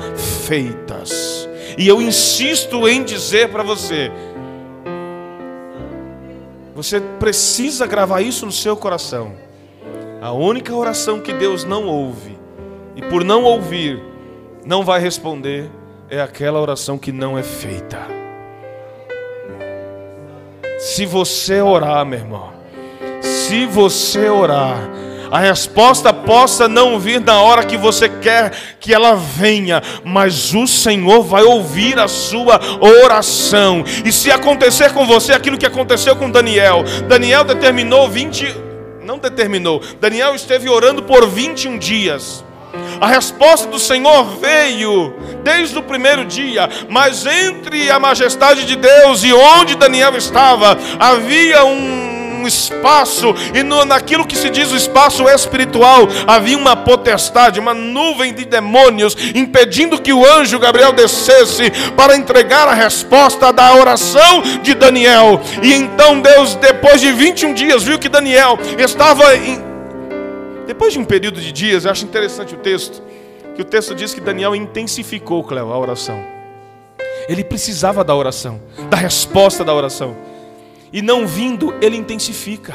feitas. 0.46 1.48
E 1.76 1.86
eu 1.86 2.00
insisto 2.00 2.88
em 2.88 3.02
dizer 3.02 3.50
para 3.50 3.62
você: 3.62 4.10
você 6.74 7.00
precisa 7.00 7.86
gravar 7.86 8.22
isso 8.22 8.46
no 8.46 8.52
seu 8.52 8.76
coração. 8.76 9.34
A 10.22 10.32
única 10.32 10.74
oração 10.74 11.20
que 11.20 11.32
Deus 11.32 11.64
não 11.64 11.86
ouve, 11.86 12.38
e 12.94 13.02
por 13.02 13.22
não 13.24 13.44
ouvir, 13.44 14.02
não 14.64 14.84
vai 14.84 15.00
responder, 15.00 15.70
é 16.08 16.20
aquela 16.20 16.60
oração 16.60 16.98
que 16.98 17.12
não 17.12 17.36
é 17.36 17.42
feita. 17.42 18.15
Se 20.78 21.06
você 21.06 21.60
orar, 21.60 22.04
meu 22.04 22.18
irmão, 22.18 22.52
se 23.22 23.64
você 23.64 24.28
orar, 24.28 24.76
a 25.30 25.38
resposta 25.38 26.12
possa 26.12 26.68
não 26.68 26.98
vir 26.98 27.20
na 27.20 27.40
hora 27.40 27.64
que 27.64 27.76
você 27.76 28.08
quer 28.08 28.52
que 28.78 28.94
ela 28.94 29.14
venha, 29.14 29.82
mas 30.04 30.54
o 30.54 30.66
Senhor 30.66 31.22
vai 31.22 31.42
ouvir 31.42 31.98
a 31.98 32.06
sua 32.06 32.60
oração. 32.80 33.84
E 34.04 34.12
se 34.12 34.30
acontecer 34.30 34.92
com 34.92 35.06
você 35.06 35.32
aquilo 35.32 35.58
que 35.58 35.66
aconteceu 35.66 36.14
com 36.14 36.30
Daniel, 36.30 36.84
Daniel 37.08 37.42
determinou 37.44 38.08
20, 38.08 38.54
não 39.02 39.18
determinou, 39.18 39.80
Daniel 40.00 40.34
esteve 40.34 40.68
orando 40.68 41.02
por 41.02 41.26
21 41.26 41.78
dias. 41.78 42.44
A 43.00 43.06
resposta 43.06 43.68
do 43.68 43.78
Senhor 43.78 44.24
veio 44.40 45.14
desde 45.42 45.78
o 45.78 45.82
primeiro 45.82 46.24
dia, 46.24 46.68
mas 46.88 47.26
entre 47.26 47.90
a 47.90 47.98
majestade 47.98 48.64
de 48.64 48.76
Deus 48.76 49.22
e 49.22 49.32
onde 49.32 49.76
Daniel 49.76 50.16
estava, 50.16 50.78
havia 50.98 51.64
um 51.64 52.06
espaço, 52.46 53.34
e 53.54 53.62
no, 53.62 53.84
naquilo 53.84 54.26
que 54.26 54.36
se 54.36 54.48
diz 54.48 54.70
o 54.70 54.76
espaço 54.76 55.28
espiritual, 55.28 56.08
havia 56.26 56.56
uma 56.56 56.76
potestade, 56.76 57.60
uma 57.60 57.74
nuvem 57.74 58.32
de 58.32 58.44
demônios, 58.44 59.16
impedindo 59.34 60.00
que 60.00 60.12
o 60.12 60.24
anjo 60.24 60.58
Gabriel 60.58 60.92
descesse 60.92 61.70
para 61.96 62.16
entregar 62.16 62.68
a 62.68 62.74
resposta 62.74 63.52
da 63.52 63.74
oração 63.74 64.42
de 64.62 64.74
Daniel. 64.74 65.40
E 65.62 65.72
então 65.72 66.20
Deus, 66.20 66.54
depois 66.54 67.00
de 67.00 67.12
21 67.12 67.54
dias, 67.54 67.82
viu 67.82 67.98
que 67.98 68.08
Daniel 68.08 68.58
estava 68.78 69.34
em. 69.36 69.75
Depois 70.66 70.92
de 70.92 70.98
um 70.98 71.04
período 71.04 71.40
de 71.40 71.52
dias, 71.52 71.84
eu 71.84 71.90
acho 71.90 72.04
interessante 72.04 72.54
o 72.54 72.58
texto, 72.58 73.02
que 73.54 73.62
o 73.62 73.64
texto 73.64 73.94
diz 73.94 74.12
que 74.12 74.20
Daniel 74.20 74.54
intensificou, 74.54 75.42
Cléo, 75.44 75.72
a 75.72 75.78
oração. 75.78 76.22
Ele 77.28 77.42
precisava 77.42 78.04
da 78.04 78.14
oração, 78.14 78.60
da 78.88 78.96
resposta 78.96 79.64
da 79.64 79.74
oração 79.74 80.16
e 80.92 81.02
não 81.02 81.26
vindo, 81.26 81.74
ele 81.80 81.96
intensifica. 81.96 82.74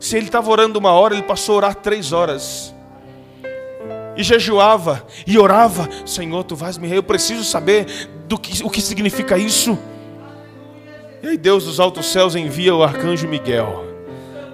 Se 0.00 0.16
ele 0.16 0.26
estava 0.26 0.50
orando 0.50 0.78
uma 0.78 0.92
hora, 0.92 1.14
ele 1.14 1.22
passou 1.22 1.54
a 1.54 1.56
orar 1.58 1.74
três 1.74 2.12
horas. 2.12 2.74
E 4.16 4.22
jejuava 4.22 5.06
e 5.26 5.38
orava, 5.38 5.88
Senhor, 6.04 6.42
tu 6.42 6.56
vais 6.56 6.76
me 6.78 6.88
rei, 6.88 6.98
eu 6.98 7.02
preciso 7.02 7.44
saber 7.44 7.86
do 8.26 8.36
que, 8.38 8.64
o 8.64 8.70
que 8.70 8.80
significa 8.80 9.38
isso. 9.38 9.78
E 11.22 11.28
aí 11.28 11.38
Deus 11.38 11.64
dos 11.64 11.78
altos 11.78 12.06
céus 12.06 12.34
envia 12.34 12.74
o 12.74 12.82
arcanjo 12.82 13.28
Miguel, 13.28 13.84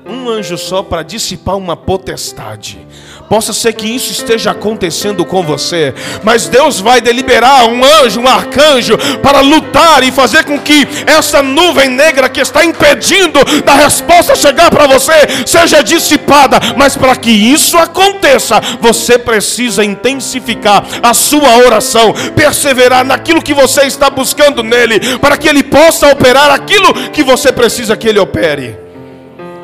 um 0.07 0.29
anjo 0.29 0.59
só 0.59 0.83
para 0.83 1.03
dissipar 1.03 1.57
uma 1.57 1.77
potestade. 1.77 2.87
Possa 3.29 3.55
ser 3.55 3.73
que 3.73 3.87
isso 3.87 4.13
esteja 4.13 4.51
acontecendo 4.51 5.25
com 5.25 5.43
você, 5.43 5.95
mas 6.23 6.47
Deus 6.47 6.79
vai 6.79 7.01
deliberar 7.01 7.67
um 7.67 7.83
anjo, 7.83 8.21
um 8.21 8.29
arcanjo, 8.29 8.99
para 9.23 9.41
lutar 9.41 10.03
e 10.03 10.13
fazer 10.13 10.45
com 10.45 10.59
que 10.59 10.87
essa 11.07 11.43
nuvem 11.43 11.89
negra 11.89 12.29
que 12.29 12.41
está 12.41 12.65
impedindo 12.65 13.39
da 13.65 13.75
resposta 13.75 14.37
chegar 14.37 14.71
para 14.71 14.87
você 14.87 15.13
seja 15.47 15.83
dissipada. 15.83 16.61
Mas 16.77 16.97
para 16.97 17.17
que 17.17 17.31
isso 17.31 17.79
aconteça, 17.79 18.61
você 18.81 19.17
precisa 19.17 19.83
intensificar 19.83 20.85
a 21.03 21.15
sua 21.15 21.57
oração, 21.59 22.13
perseverar 22.37 23.05
naquilo 23.05 23.43
que 23.43 23.55
você 23.55 23.87
está 23.87 24.11
buscando 24.11 24.63
nele, 24.63 25.19
para 25.19 25.39
que 25.39 25.49
ele 25.49 25.63
possa 25.63 26.13
operar 26.13 26.51
aquilo 26.51 26.93
que 27.11 27.23
você 27.23 27.51
precisa 27.51 27.97
que 27.97 28.09
ele 28.09 28.19
opere. 28.19 28.84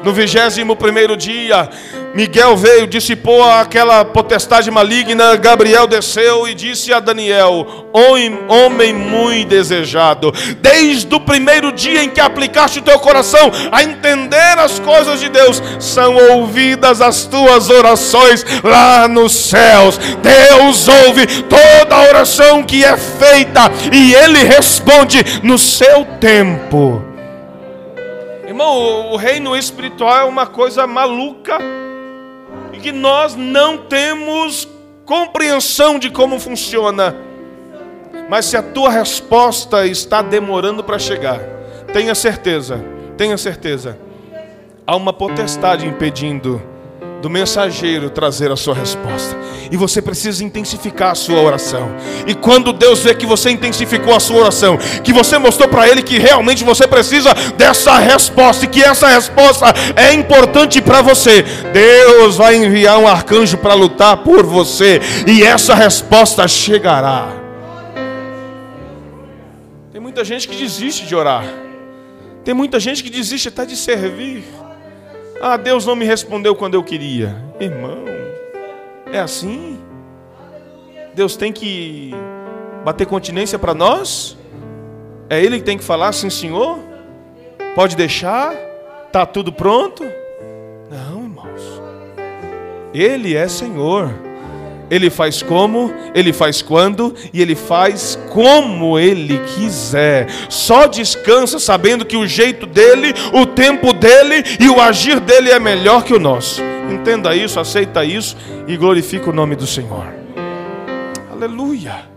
No 0.03 0.15
vigésimo 0.15 0.75
primeiro 0.75 1.15
dia, 1.15 1.69
Miguel 2.15 2.57
veio, 2.57 2.87
dissipou 2.87 3.45
aquela 3.45 4.03
potestade 4.03 4.71
maligna. 4.71 5.37
Gabriel 5.37 5.87
desceu 5.87 6.49
e 6.49 6.55
disse 6.55 6.93
a 6.93 7.01
Daniel: 7.01 7.87
Homem 8.49 8.95
muito 8.95 9.49
desejado, 9.49 10.33
desde 10.61 11.15
o 11.15 11.21
primeiro 11.21 11.71
dia 11.71 12.03
em 12.03 12.09
que 12.09 12.21
aplicaste 12.21 12.79
o 12.79 12.83
teu 12.83 12.99
coração 12.99 13.51
a 13.71 13.83
entender 13.83 14.59
as 14.59 14.79
coisas 14.79 15.21
de 15.21 15.29
Deus, 15.29 15.63
são 15.79 16.17
ouvidas 16.33 17.03
as 17.03 17.25
tuas 17.27 17.69
orações 17.69 18.45
lá 18.65 19.07
nos 19.07 19.33
céus. 19.33 19.99
Deus 19.99 20.89
ouve 21.07 21.27
toda 21.43 22.09
oração 22.09 22.63
que 22.63 22.85
é 22.85 22.97
feita 22.97 23.71
e 23.93 24.15
Ele 24.15 24.45
responde 24.45 25.23
no 25.43 25.59
seu 25.59 26.07
tempo. 26.19 27.10
Irmão, 28.61 29.13
o 29.13 29.17
reino 29.17 29.57
espiritual 29.57 30.19
é 30.19 30.25
uma 30.25 30.47
coisa 30.47 30.87
maluca 30.87 31.57
e 32.75 32.79
que 32.79 32.93
nós 32.93 33.35
não 33.35 33.79
temos 33.79 34.69
compreensão 35.07 35.99
de 35.99 36.11
como 36.11 36.39
funciona. 36.39 37.17
Mas 38.29 38.45
se 38.45 38.59
a 38.59 38.63
tua 38.63 38.91
resposta 38.91 39.87
está 39.87 40.21
demorando 40.21 40.85
para 40.85 40.99
chegar, 40.99 41.41
tenha 41.91 42.15
certeza, 42.15 42.85
tenha 43.17 43.39
certeza, 43.39 43.99
há 44.87 44.95
uma 44.95 45.15
potestade 45.15 45.87
impedindo 45.87 46.61
do 47.21 47.29
mensageiro 47.29 48.11
trazer 48.11 48.51
a 48.51 48.57
sua 48.57 48.75
resposta. 48.75 49.37
E 49.71 49.77
você 49.77 50.03
precisa 50.03 50.43
intensificar 50.45 51.13
a 51.13 51.15
sua 51.15 51.41
oração. 51.41 51.95
E 52.27 52.35
quando 52.35 52.73
Deus 52.73 53.01
vê 53.01 53.15
que 53.15 53.27
você 53.27 53.51
intensificou 53.51 54.15
a 54.15 54.21
sua 54.21 54.41
oração, 54.41 54.79
que 55.05 55.13
você 55.13 55.39
mostrou 55.39 55.69
para 55.69 55.89
Ele 55.89 56.03
que 56.03 56.19
realmente 56.19 56.65
você 56.65 56.87
precisa 56.87 57.33
dessa 57.57 57.97
resposta 57.99 58.65
e 58.65 58.69
que 58.69 58.83
essa 58.83 59.09
resposta 59.09 59.67
é 59.95 60.13
importante 60.13 60.81
para 60.81 61.03
você, 61.03 61.43
Deus 61.73 62.37
vai 62.37 62.57
enviar 62.57 62.99
um 62.99 63.07
arcanjo 63.07 63.59
para 63.59 63.75
lutar 63.75 64.19
por 64.19 64.45
você 64.45 65.01
e 65.27 65.43
essa 65.43 65.75
resposta 65.75 66.49
chegará. 66.49 67.29
Tem 69.93 70.01
muita 70.01 70.25
gente 70.25 70.49
que 70.49 70.57
desiste 70.57 71.07
de 71.07 71.15
orar. 71.15 71.45
Tem 72.45 72.55
muita 72.55 72.81
gente 72.81 73.05
que 73.05 73.11
desiste 73.11 73.49
até 73.49 73.67
de 73.67 73.77
servir. 73.77 74.45
Ah, 75.41 75.57
Deus 75.57 75.87
não 75.87 75.97
me 75.97 76.05
respondeu 76.05 76.55
quando 76.55 76.75
eu 76.75 76.83
queria. 76.85 77.35
Irmão, 77.59 78.05
é 79.13 79.19
assim? 79.19 79.79
Deus 81.15 81.37
tem 81.37 81.53
que 81.53 82.13
bater 82.85 83.07
continência 83.07 83.59
para 83.59 83.75
nós? 83.75 84.37
É 85.29 85.43
Ele 85.43 85.59
que 85.59 85.65
tem 85.65 85.79
que 85.79 85.85
falar, 85.85 86.13
sim, 86.13 86.29
senhor? 86.29 86.79
Pode 87.75 87.97
deixar? 87.97 88.55
Tá 89.13 89.25
tudo 89.25 89.53
pronto? 89.53 90.05
Não, 90.91 91.23
irmãos. 91.23 91.83
Ele 92.93 93.37
é 93.37 93.47
Senhor. 93.49 94.13
Ele 94.91 95.09
faz 95.09 95.41
como, 95.41 95.95
ele 96.15 96.33
faz 96.33 96.61
quando 96.61 97.15
e 97.33 97.41
ele 97.41 97.55
faz 97.55 98.19
como 98.31 98.99
ele 98.99 99.39
quiser. 99.55 100.29
Só 100.49 100.87
descansa 100.87 101.61
sabendo 101.61 102.05
que 102.05 102.17
o 102.17 102.27
jeito 102.27 102.67
dele, 102.67 103.15
o 103.33 103.47
tempo 103.47 103.93
dele 103.93 104.43
e 104.59 104.69
o 104.69 104.81
agir 104.81 105.21
dele 105.21 105.51
é 105.51 105.61
melhor 105.61 106.03
que 106.03 106.13
o 106.13 106.19
nosso. 106.19 106.61
Entenda 106.91 107.37
isso, 107.37 107.61
aceita 107.61 108.05
isso 108.05 108.37
e 108.67 108.77
glorifica 108.77 109.31
o 109.31 109.33
nome 109.33 109.55
do 109.55 109.67
Senhor. 109.67 110.13
Aleluia. 111.31 112.11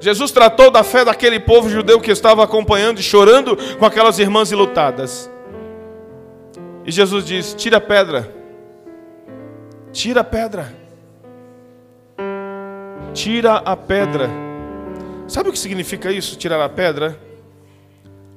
Jesus 0.00 0.32
tratou 0.32 0.70
da 0.70 0.82
fé 0.82 1.04
daquele 1.04 1.38
povo 1.38 1.68
judeu 1.68 2.00
que 2.00 2.10
estava 2.10 2.42
acompanhando 2.42 2.98
e 2.98 3.02
chorando 3.02 3.56
com 3.78 3.84
aquelas 3.84 4.18
irmãs 4.18 4.50
ilutadas. 4.50 5.30
E 6.84 6.90
Jesus 6.90 7.24
diz: 7.24 7.54
Tira 7.54 7.76
a 7.76 7.80
pedra. 7.80 8.39
Tira 9.92 10.20
a 10.20 10.24
pedra. 10.24 10.72
Tira 13.12 13.56
a 13.56 13.76
pedra. 13.76 14.30
Sabe 15.26 15.48
o 15.48 15.52
que 15.52 15.58
significa 15.58 16.12
isso? 16.12 16.36
Tirar 16.36 16.60
a 16.60 16.68
pedra? 16.68 17.18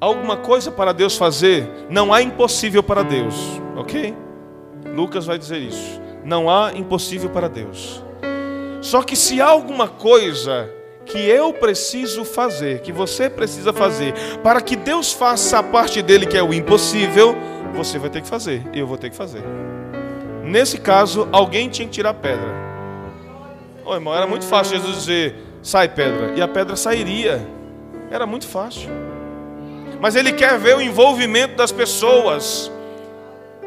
Alguma 0.00 0.36
coisa 0.36 0.70
para 0.70 0.92
Deus 0.92 1.16
fazer, 1.16 1.68
não 1.88 2.12
há 2.12 2.20
impossível 2.20 2.82
para 2.82 3.02
Deus, 3.02 3.34
ok? 3.76 4.14
Lucas 4.94 5.26
vai 5.26 5.38
dizer 5.38 5.58
isso. 5.58 6.00
Não 6.24 6.50
há 6.50 6.72
impossível 6.74 7.30
para 7.30 7.48
Deus. 7.48 8.04
Só 8.80 9.02
que 9.02 9.16
se 9.16 9.40
há 9.40 9.46
alguma 9.46 9.88
coisa 9.88 10.68
que 11.06 11.18
eu 11.18 11.52
preciso 11.52 12.24
fazer, 12.24 12.80
que 12.80 12.92
você 12.92 13.30
precisa 13.30 13.72
fazer, 13.72 14.12
para 14.42 14.60
que 14.60 14.74
Deus 14.74 15.12
faça 15.12 15.58
a 15.58 15.62
parte 15.62 16.02
dele, 16.02 16.26
que 16.26 16.36
é 16.36 16.42
o 16.42 16.52
impossível, 16.52 17.34
você 17.74 17.98
vai 17.98 18.10
ter 18.10 18.22
que 18.22 18.28
fazer, 18.28 18.62
eu 18.72 18.86
vou 18.86 18.98
ter 18.98 19.10
que 19.10 19.16
fazer. 19.16 19.42
Nesse 20.44 20.78
caso, 20.78 21.28
alguém 21.32 21.68
tinha 21.68 21.88
que 21.88 21.94
tirar 21.94 22.10
a 22.10 22.14
pedra. 22.14 22.64
Ô 23.84 23.94
irmão, 23.94 24.14
era 24.14 24.26
muito 24.26 24.44
fácil 24.44 24.76
Jesus 24.76 24.96
dizer: 24.96 25.34
sai 25.62 25.88
pedra. 25.88 26.34
E 26.36 26.42
a 26.42 26.48
pedra 26.48 26.76
sairia. 26.76 27.46
Era 28.10 28.26
muito 28.26 28.46
fácil. 28.46 28.88
Mas 30.00 30.14
ele 30.14 30.32
quer 30.32 30.58
ver 30.58 30.76
o 30.76 30.80
envolvimento 30.80 31.56
das 31.56 31.72
pessoas. 31.72 32.70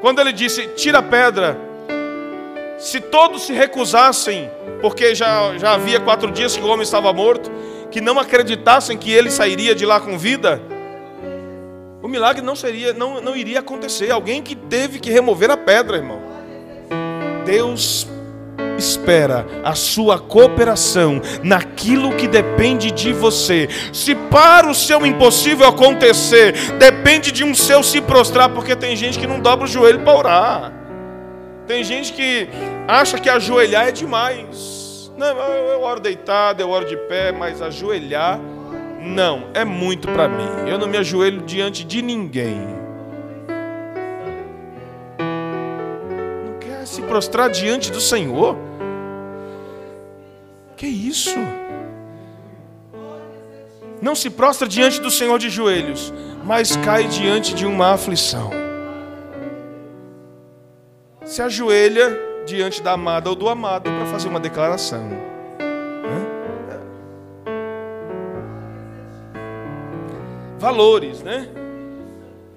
Quando 0.01 0.19
ele 0.19 0.31
disse, 0.31 0.67
tira 0.75 0.99
a 0.99 1.03
pedra, 1.03 1.57
se 2.77 3.01
todos 3.01 3.43
se 3.43 3.53
recusassem, 3.53 4.49
porque 4.79 5.15
já, 5.15 5.57
já 5.57 5.73
havia 5.73 5.99
quatro 5.99 6.31
dias 6.31 6.55
que 6.55 6.63
o 6.63 6.67
homem 6.67 6.83
estava 6.83 7.11
morto, 7.11 7.51
que 7.89 7.99
não 7.99 8.19
acreditassem 8.19 8.95
que 8.95 9.11
ele 9.11 9.31
sairia 9.31 9.73
de 9.73 9.85
lá 9.85 9.99
com 9.99 10.15
vida, 10.17 10.61
o 12.03 12.07
milagre 12.07 12.43
não 12.43 12.55
seria, 12.55 12.93
não, 12.93 13.19
não 13.19 13.35
iria 13.35 13.59
acontecer. 13.59 14.11
Alguém 14.11 14.43
que 14.43 14.55
teve 14.55 14.99
que 14.99 15.09
remover 15.09 15.49
a 15.49 15.57
pedra, 15.57 15.97
irmão. 15.97 16.26
Deus 17.47 18.05
espera 18.77 19.47
a 19.63 19.73
sua 19.73 20.19
cooperação 20.19 21.21
naquilo 21.41 22.13
que 22.15 22.27
depende 22.27 22.91
de 22.91 23.13
você. 23.13 23.69
Se 23.93 24.13
para 24.13 24.69
o 24.69 24.75
seu 24.75 25.05
impossível 25.05 25.65
acontecer, 25.65 26.53
depende 26.77 27.31
de 27.31 27.45
um 27.45 27.55
seu 27.55 27.81
se 27.81 28.01
prostrar, 28.01 28.49
porque 28.49 28.75
tem 28.75 28.95
gente 28.97 29.17
que 29.17 29.25
não 29.25 29.39
dobra 29.39 29.65
o 29.65 29.67
joelho 29.67 30.01
para 30.01 30.17
orar. 30.17 30.73
Tem 31.65 31.83
gente 31.83 32.11
que 32.11 32.49
acha 32.85 33.17
que 33.17 33.29
ajoelhar 33.29 33.87
é 33.87 33.91
demais. 33.91 35.09
Não, 35.17 35.27
eu 35.27 35.81
oro 35.81 36.01
deitado, 36.01 36.61
eu 36.61 36.69
oro 36.69 36.85
de 36.85 36.97
pé, 36.97 37.31
mas 37.31 37.61
ajoelhar 37.61 38.39
não, 38.99 39.47
é 39.53 39.63
muito 39.63 40.07
para 40.09 40.27
mim. 40.27 40.69
Eu 40.69 40.77
não 40.77 40.87
me 40.87 40.97
ajoelho 40.97 41.41
diante 41.41 41.83
de 41.83 42.01
ninguém. 42.01 42.76
Prostrar 47.07 47.49
diante 47.49 47.91
do 47.91 48.01
Senhor? 48.01 48.55
Que 50.75 50.87
isso? 50.87 51.35
Não 54.01 54.13
se 54.13 54.29
prostra 54.29 54.67
diante 54.67 55.01
do 55.01 55.09
Senhor 55.09 55.39
de 55.39 55.49
joelhos, 55.49 56.13
mas 56.43 56.75
cai 56.77 57.05
diante 57.07 57.55
de 57.55 57.65
uma 57.65 57.93
aflição. 57.93 58.51
Se 61.25 61.41
ajoelha 61.41 62.15
diante 62.45 62.81
da 62.81 62.93
amada 62.93 63.29
ou 63.29 63.35
do 63.35 63.49
amado 63.49 63.89
para 63.89 64.05
fazer 64.05 64.29
uma 64.29 64.39
declaração. 64.39 65.09
Valores, 70.57 71.21
né? 71.21 71.49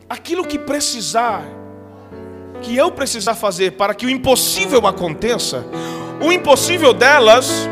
Aquilo 0.08 0.44
que 0.46 0.58
precisar, 0.58 1.42
que 2.60 2.76
eu 2.76 2.90
precisar 2.90 3.34
fazer 3.34 3.72
para 3.72 3.94
que 3.94 4.06
o 4.06 4.10
impossível 4.10 4.86
aconteça, 4.86 5.64
o 6.20 6.30
impossível 6.32 6.92
delas 6.92 7.68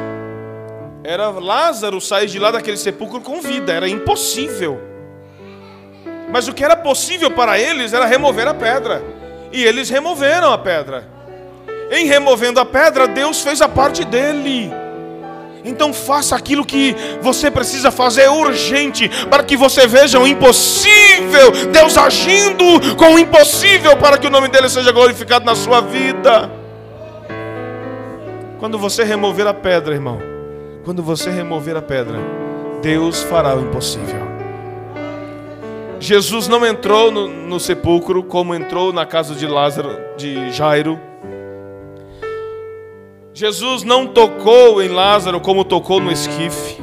era 1.05 1.31
Lázaro 1.31 2.01
sair 2.01 2.27
de 2.27 2.38
lá 2.38 2.51
daquele 2.51 2.77
sepulcro 2.77 3.20
com 3.20 3.40
vida, 3.40 3.72
era 3.72 3.88
impossível. 3.88 4.81
Mas 6.31 6.46
o 6.48 6.53
que 6.53 6.62
era 6.62 6.77
possível 6.77 7.31
para 7.31 7.59
eles 7.59 7.92
era 7.92 8.05
remover 8.05 8.46
a 8.46 8.55
pedra. 8.55 9.03
E 9.51 9.64
eles 9.64 9.88
removeram 9.88 10.53
a 10.53 10.59
pedra. 10.59 11.09
Em 11.90 12.05
removendo 12.05 12.61
a 12.61 12.66
pedra, 12.66 13.09
Deus 13.09 13.40
fez 13.40 13.62
a 13.62 13.68
parte 13.68 14.05
dele. 14.05 14.70
Então 15.64 15.92
faça 15.92 16.37
aquilo 16.37 16.64
que 16.64 16.94
você 17.21 17.51
precisa 17.51 17.90
fazer 17.90 18.29
urgente, 18.29 19.09
para 19.29 19.42
que 19.42 19.57
você 19.57 19.87
veja 19.87 20.18
o 20.18 20.27
impossível, 20.27 21.51
Deus 21.73 21.97
agindo 21.97 22.97
com 22.97 23.14
o 23.14 23.18
impossível, 23.18 23.97
para 23.97 24.18
que 24.18 24.27
o 24.27 24.31
nome 24.31 24.49
dele 24.49 24.68
seja 24.68 24.92
glorificado 24.92 25.44
na 25.44 25.55
sua 25.55 25.81
vida. 25.81 26.51
Quando 28.59 28.79
você 28.79 29.05
remover 29.05 29.47
a 29.47 29.55
pedra, 29.55 29.94
irmão, 29.94 30.21
quando 30.85 31.03
você 31.03 31.31
remover 31.31 31.77
a 31.77 31.83
pedra, 31.83 32.18
Deus 32.83 33.23
fará 33.23 33.55
o 33.55 33.61
impossível. 33.61 34.27
Jesus 36.01 36.47
não 36.47 36.64
entrou 36.64 37.11
no, 37.11 37.29
no 37.29 37.59
sepulcro 37.59 38.23
como 38.23 38.55
entrou 38.55 38.92
na 38.92 39.05
casa 39.05 39.35
de 39.35 39.47
Lázaro, 39.47 39.90
de 40.16 40.51
Jairo. 40.53 41.08
Jesus 43.38 43.85
não 43.85 44.05
tocou 44.05 44.83
em 44.83 44.88
Lázaro 44.88 45.40
como 45.40 45.64
tocou 45.64 46.01
no 46.01 46.11
esquife. 46.11 46.77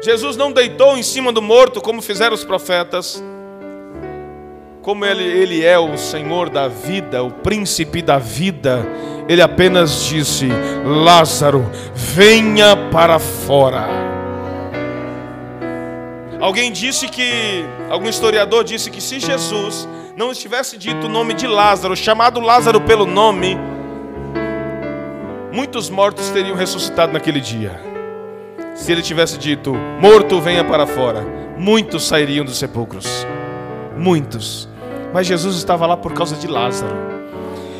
Jesus 0.00 0.36
não 0.36 0.52
deitou 0.52 0.96
em 0.96 1.02
cima 1.02 1.32
do 1.32 1.42
morto 1.42 1.80
como 1.80 2.00
fizeram 2.00 2.36
os 2.36 2.44
profetas. 2.44 3.20
Como 4.80 5.04
ele, 5.04 5.24
ele 5.24 5.64
é 5.64 5.76
o 5.76 5.98
Senhor 5.98 6.48
da 6.48 6.68
vida, 6.68 7.20
o 7.20 7.32
príncipe 7.32 8.00
da 8.00 8.18
vida, 8.18 8.86
ele 9.28 9.42
apenas 9.42 10.04
disse: 10.04 10.46
Lázaro, 10.86 11.68
venha 11.92 12.76
para 12.92 13.18
fora. 13.18 13.88
Alguém 16.38 16.70
disse 16.70 17.08
que, 17.08 17.64
algum 17.90 18.08
historiador 18.08 18.62
disse 18.62 18.88
que 18.88 19.00
se 19.00 19.18
Jesus 19.18 19.88
não 20.16 20.30
estivesse 20.30 20.78
dito 20.78 21.06
o 21.06 21.10
nome 21.10 21.34
de 21.34 21.46
Lázaro, 21.46 21.96
chamado 21.96 22.40
Lázaro 22.40 22.80
pelo 22.80 23.04
nome, 23.04 23.58
muitos 25.52 25.90
mortos 25.90 26.30
teriam 26.30 26.56
ressuscitado 26.56 27.12
naquele 27.12 27.40
dia. 27.40 27.80
Se 28.74 28.92
ele 28.92 29.02
tivesse 29.02 29.38
dito, 29.38 29.74
morto, 30.00 30.40
venha 30.40 30.64
para 30.64 30.86
fora, 30.86 31.24
muitos 31.58 32.06
sairiam 32.06 32.44
dos 32.44 32.58
sepulcros. 32.58 33.26
Muitos. 33.96 34.68
Mas 35.12 35.26
Jesus 35.26 35.56
estava 35.56 35.86
lá 35.86 35.96
por 35.96 36.12
causa 36.12 36.36
de 36.36 36.46
Lázaro. 36.46 37.13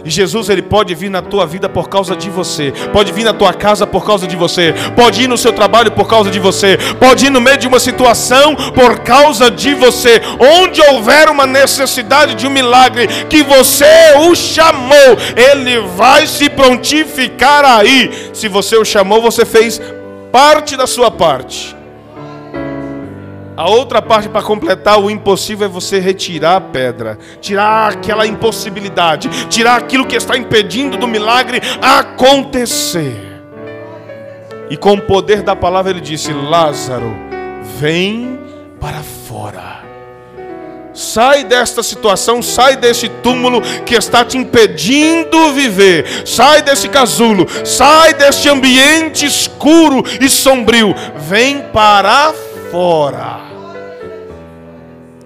E 0.05 0.11
Jesus 0.11 0.49
ele 0.49 0.62
pode 0.62 0.95
vir 0.95 1.11
na 1.11 1.23
tua 1.23 1.47
vida 1.47 1.69
por 1.69 1.88
causa 1.88 2.14
de 2.14 2.29
você, 2.29 2.73
pode 2.93 3.12
vir 3.12 3.25
na 3.25 3.33
tua 3.33 3.53
casa 3.53 3.87
por 3.87 4.05
causa 4.05 4.27
de 4.27 4.37
você, 4.37 4.75
pode 4.95 5.23
ir 5.23 5.29
no 5.29 5.38
seu 5.38 5.53
trabalho 5.53 5.90
por 5.93 6.07
causa 6.07 6.31
de 6.31 6.38
você, 6.38 6.79
pode 7.01 7.27
ir 7.27 7.31
no 7.31 7.40
meio 7.40 7.57
de 7.57 7.67
uma 7.67 7.81
situação 7.81 8.55
por 8.55 9.01
causa 9.01 9.51
de 9.51 9.75
você. 9.75 10.21
Onde 10.38 10.81
houver 10.83 11.29
uma 11.29 11.47
necessidade 11.47 12.35
de 12.35 12.47
um 12.47 12.51
milagre 12.51 13.07
que 13.29 13.43
você 13.43 14.14
o 14.19 14.35
chamou, 14.35 15.17
ele 15.37 15.81
vai 15.97 16.27
se 16.27 16.51
prontificar 16.51 17.64
aí. 17.64 18.31
Se 18.33 18.49
você 18.49 18.77
o 18.77 18.85
chamou, 18.85 19.23
você 19.23 19.45
fez 19.45 19.81
parte 20.31 20.77
da 20.77 20.87
sua 20.87 21.11
parte. 21.11 21.84
A 23.57 23.71
outra 23.71 24.03
parte 24.03 24.29
para 24.29 24.43
completar 24.43 24.99
o 24.99 25.09
impossível 25.09 25.67
é 25.67 25.71
você 25.71 26.01
retirar 26.01 26.57
a 26.57 26.61
pedra, 26.61 27.17
tirar 27.40 27.93
aquela 27.93 28.27
impossibilidade, 28.27 29.29
tirar 29.47 29.77
aquilo 29.77 30.07
que 30.07 30.17
está 30.17 30.37
impedindo 30.37 30.97
do 30.97 31.07
milagre 31.07 31.61
acontecer. 31.81 33.17
E 34.69 34.77
com 34.77 34.95
o 34.95 35.01
poder 35.01 35.43
da 35.43 35.55
palavra 35.55 35.93
ele 35.93 36.01
disse: 36.01 36.33
Lázaro, 36.33 37.14
vem 37.79 38.40
para 38.81 39.03
fora. 39.29 39.85
Sai 40.93 41.45
desta 41.45 41.83
situação, 41.83 42.43
sai 42.43 42.77
desse 42.77 43.09
túmulo 43.09 43.61
que 43.85 43.95
está 43.95 44.25
te 44.25 44.37
impedindo 44.37 45.53
viver. 45.53 46.27
Sai 46.27 46.61
desse 46.62 46.88
casulo, 46.88 47.47
sai 47.64 48.14
desse 48.14 48.49
ambiente 48.49 49.27
escuro 49.27 50.03
e 50.21 50.29
sombrio. 50.29 50.93
Vem 51.17 51.62
para 51.73 52.33
fora. 52.33 52.54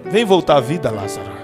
Vem 0.05 0.23
voltar 0.23 0.57
à 0.57 0.59
vida, 0.59 0.91
Lázaro. 0.91 1.39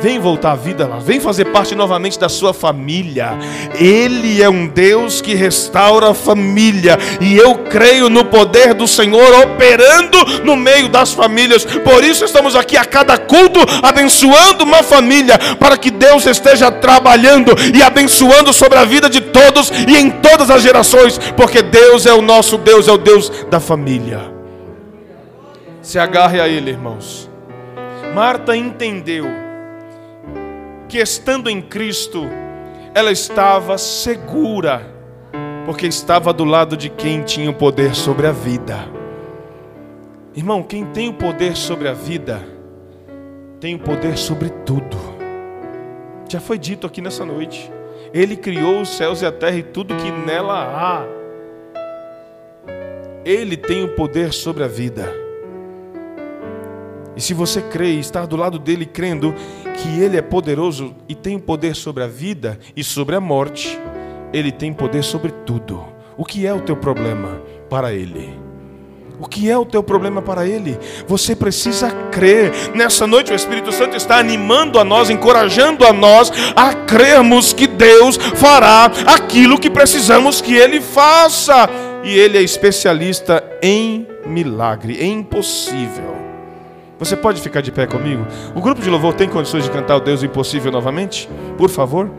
Vem 0.00 0.18
voltar 0.18 0.52
à 0.52 0.54
vida, 0.54 0.84
Lázaro. 0.84 1.04
Vem 1.04 1.20
fazer 1.20 1.46
parte 1.46 1.74
novamente 1.74 2.18
da 2.18 2.28
sua 2.28 2.54
família. 2.54 3.36
Ele 3.78 4.42
é 4.42 4.48
um 4.48 4.66
Deus 4.66 5.20
que 5.20 5.34
restaura 5.34 6.10
a 6.10 6.14
família. 6.14 6.98
E 7.20 7.36
eu 7.36 7.54
creio 7.54 8.08
no 8.08 8.24
poder 8.24 8.72
do 8.72 8.88
Senhor 8.88 9.42
operando 9.42 10.42
no 10.42 10.56
meio 10.56 10.88
das 10.88 11.12
famílias. 11.12 11.64
Por 11.64 12.02
isso 12.02 12.24
estamos 12.24 12.56
aqui 12.56 12.76
a 12.76 12.84
cada 12.84 13.18
culto 13.18 13.60
abençoando 13.82 14.64
uma 14.64 14.82
família. 14.82 15.38
Para 15.58 15.76
que 15.76 15.90
Deus 15.90 16.24
esteja 16.24 16.70
trabalhando 16.70 17.52
e 17.74 17.82
abençoando 17.82 18.52
sobre 18.52 18.78
a 18.78 18.84
vida 18.84 19.10
de 19.10 19.20
todos 19.20 19.70
e 19.86 19.98
em 19.98 20.10
todas 20.10 20.50
as 20.50 20.62
gerações. 20.62 21.18
Porque 21.36 21.62
Deus 21.62 22.06
é 22.06 22.12
o 22.14 22.22
nosso 22.22 22.56
Deus, 22.56 22.88
é 22.88 22.92
o 22.92 22.98
Deus 22.98 23.30
da 23.50 23.60
família. 23.60 24.35
Se 25.86 26.00
agarre 26.00 26.40
a 26.40 26.48
Ele, 26.48 26.70
irmãos. 26.70 27.30
Marta 28.12 28.56
entendeu 28.56 29.24
que 30.88 30.98
estando 30.98 31.48
em 31.48 31.62
Cristo, 31.62 32.24
ela 32.92 33.12
estava 33.12 33.78
segura, 33.78 34.82
porque 35.64 35.86
estava 35.86 36.32
do 36.32 36.42
lado 36.44 36.76
de 36.76 36.90
quem 36.90 37.22
tinha 37.22 37.48
o 37.48 37.54
poder 37.54 37.94
sobre 37.94 38.26
a 38.26 38.32
vida. 38.32 38.78
Irmão, 40.34 40.60
quem 40.60 40.86
tem 40.86 41.08
o 41.08 41.12
poder 41.12 41.56
sobre 41.56 41.86
a 41.86 41.92
vida, 41.92 42.42
tem 43.60 43.76
o 43.76 43.78
poder 43.78 44.18
sobre 44.18 44.48
tudo. 44.48 44.96
Já 46.28 46.40
foi 46.40 46.58
dito 46.58 46.84
aqui 46.84 47.00
nessa 47.00 47.24
noite. 47.24 47.70
Ele 48.12 48.36
criou 48.36 48.80
os 48.80 48.88
céus 48.88 49.22
e 49.22 49.26
a 49.26 49.30
terra 49.30 49.58
e 49.58 49.62
tudo 49.62 49.94
que 49.94 50.10
nela 50.10 50.64
há. 50.64 51.06
Ele 53.24 53.56
tem 53.56 53.84
o 53.84 53.94
poder 53.94 54.32
sobre 54.32 54.64
a 54.64 54.68
vida. 54.68 55.25
E 57.16 57.20
se 57.20 57.32
você 57.32 57.62
crê 57.62 57.94
e 57.94 58.00
está 58.00 58.26
do 58.26 58.36
lado 58.36 58.58
dele 58.58 58.84
crendo 58.84 59.34
que 59.76 60.00
ele 60.00 60.16
é 60.16 60.22
poderoso 60.22 60.94
e 61.08 61.14
tem 61.14 61.38
poder 61.38 61.74
sobre 61.74 62.02
a 62.02 62.06
vida 62.06 62.58
e 62.76 62.84
sobre 62.84 63.16
a 63.16 63.20
morte, 63.20 63.78
ele 64.32 64.52
tem 64.52 64.72
poder 64.72 65.02
sobre 65.02 65.30
tudo. 65.30 65.82
O 66.16 66.24
que 66.24 66.46
é 66.46 66.52
o 66.52 66.60
teu 66.60 66.76
problema 66.76 67.40
para 67.68 67.92
Ele? 67.92 68.38
O 69.18 69.26
que 69.26 69.50
é 69.50 69.56
o 69.56 69.64
teu 69.64 69.82
problema 69.82 70.20
para 70.20 70.46
Ele? 70.46 70.78
Você 71.06 71.34
precisa 71.34 71.90
crer. 72.10 72.52
Nessa 72.74 73.06
noite 73.06 73.32
o 73.32 73.34
Espírito 73.34 73.72
Santo 73.72 73.96
está 73.96 74.18
animando 74.18 74.78
a 74.78 74.84
nós, 74.84 75.10
encorajando 75.10 75.86
a 75.86 75.92
nós 75.92 76.30
a 76.54 76.74
crermos 76.74 77.52
que 77.52 77.66
Deus 77.66 78.16
fará 78.16 78.90
aquilo 79.06 79.58
que 79.58 79.70
precisamos 79.70 80.40
que 80.40 80.54
Ele 80.54 80.80
faça. 80.80 81.68
E 82.02 82.10
Ele 82.10 82.38
é 82.38 82.42
especialista 82.42 83.42
em 83.62 84.06
milagre, 84.26 84.98
em 85.02 85.20
impossível. 85.20 86.25
Você 86.98 87.14
pode 87.14 87.40
ficar 87.40 87.60
de 87.60 87.70
pé 87.70 87.86
comigo? 87.86 88.26
O 88.54 88.60
grupo 88.60 88.80
de 88.80 88.88
louvor 88.88 89.12
tem 89.14 89.28
condições 89.28 89.64
de 89.64 89.70
cantar 89.70 89.96
o 89.96 90.00
Deus 90.00 90.22
impossível 90.22 90.72
novamente? 90.72 91.28
Por 91.58 91.68
favor. 91.68 92.10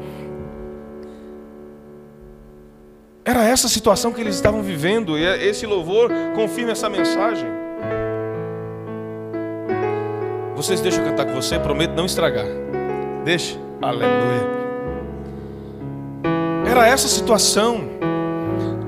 Era 3.25 3.43
essa 3.43 3.67
situação 3.67 4.13
que 4.13 4.21
eles 4.21 4.35
estavam 4.35 4.61
vivendo, 4.61 5.17
e 5.17 5.23
esse 5.23 5.65
louvor 5.65 6.11
confirma 6.35 6.71
essa 6.71 6.89
mensagem. 6.89 7.47
Vocês 10.55 10.79
deixam 10.79 11.03
eu 11.03 11.09
cantar 11.09 11.25
com 11.25 11.33
você, 11.33 11.59
prometo 11.59 11.91
não 11.91 12.05
estragar. 12.05 12.45
Deixa. 13.25 13.57
Aleluia. 13.81 14.57
Era 16.69 16.87
essa 16.87 17.07
situação. 17.07 17.81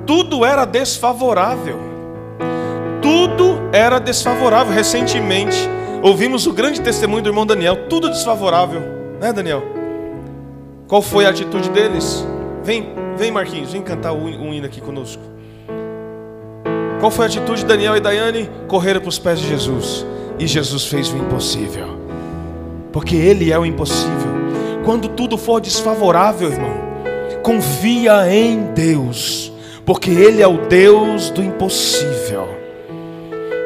Tudo 0.06 0.46
era 0.46 0.66
desfavorável. 0.66 1.78
Tudo 3.02 3.60
era 3.72 4.00
desfavorável. 4.00 4.74
Recentemente, 4.74 5.70
ouvimos 6.02 6.48
o 6.48 6.54
grande 6.54 6.82
testemunho 6.82 7.22
do 7.22 7.30
irmão 7.30 7.46
Daniel. 7.46 7.88
Tudo 7.88 8.10
desfavorável, 8.10 8.82
né, 9.20 9.34
Daniel? 9.34 9.64
Qual 10.88 11.02
foi 11.02 11.26
a 11.26 11.30
atitude 11.30 11.70
deles? 11.70 12.26
Vem, 12.64 12.94
vem 13.18 13.32
Marquinhos, 13.32 13.72
vem 13.72 13.82
cantar 13.82 14.14
um 14.14 14.54
hino 14.54 14.66
aqui 14.66 14.82
conosco. 14.82 15.22
Qual 17.00 17.10
foi 17.10 17.26
a 17.26 17.28
atitude 17.28 17.62
de 17.62 17.66
Daniel 17.66 17.96
e 17.96 18.00
Daiane? 18.02 18.50
Correram 18.68 19.00
para 19.00 19.10
os 19.10 19.18
pés 19.18 19.40
de 19.40 19.48
Jesus. 19.48 20.06
E 20.38 20.46
Jesus 20.46 20.86
fez 20.86 21.10
o 21.12 21.18
impossível. 21.18 21.88
Porque 22.92 23.16
Ele 23.16 23.52
é 23.52 23.58
o 23.58 23.66
impossível. 23.66 24.40
Quando 24.84 25.08
tudo 25.08 25.38
for 25.38 25.62
desfavorável, 25.62 26.52
irmão, 26.52 26.74
confia 27.42 28.30
em 28.34 28.74
Deus. 28.74 29.52
Porque 29.86 30.10
Ele 30.10 30.42
é 30.42 30.48
o 30.48 30.58
Deus 30.68 31.30
do 31.30 31.42
impossível. 31.42 32.59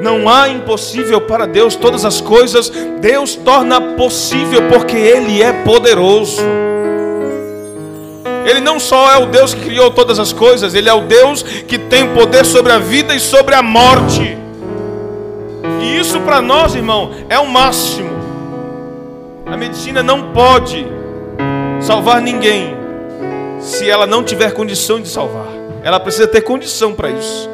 Não 0.03 0.27
há 0.27 0.49
impossível 0.49 1.21
para 1.21 1.47
Deus, 1.47 1.77
todas 1.77 2.03
as 2.03 2.19
coisas 2.19 2.69
Deus 2.99 3.35
torna 3.37 3.79
possível, 3.79 4.63
porque 4.67 4.97
Ele 4.97 5.41
é 5.41 5.53
poderoso. 5.63 6.41
Ele 8.45 8.59
não 8.59 8.81
só 8.81 9.09
é 9.13 9.17
o 9.17 9.27
Deus 9.27 9.53
que 9.53 9.61
criou 9.61 9.89
todas 9.91 10.19
as 10.19 10.33
coisas, 10.33 10.75
Ele 10.75 10.89
é 10.89 10.93
o 10.93 11.07
Deus 11.07 11.41
que 11.41 11.77
tem 11.77 12.13
poder 12.13 12.43
sobre 12.43 12.73
a 12.73 12.79
vida 12.79 13.15
e 13.15 13.19
sobre 13.19 13.55
a 13.55 13.63
morte. 13.63 14.37
E 15.81 15.97
isso 15.97 16.19
para 16.19 16.41
nós, 16.41 16.75
irmão, 16.75 17.11
é 17.29 17.39
o 17.39 17.47
máximo. 17.47 18.11
A 19.45 19.55
medicina 19.55 20.03
não 20.03 20.33
pode 20.33 20.85
salvar 21.79 22.21
ninguém 22.21 22.75
se 23.61 23.89
ela 23.89 24.05
não 24.05 24.21
tiver 24.21 24.51
condição 24.51 24.99
de 24.99 25.07
salvar. 25.07 25.47
Ela 25.81 25.97
precisa 25.97 26.27
ter 26.27 26.41
condição 26.41 26.93
para 26.93 27.09
isso. 27.09 27.52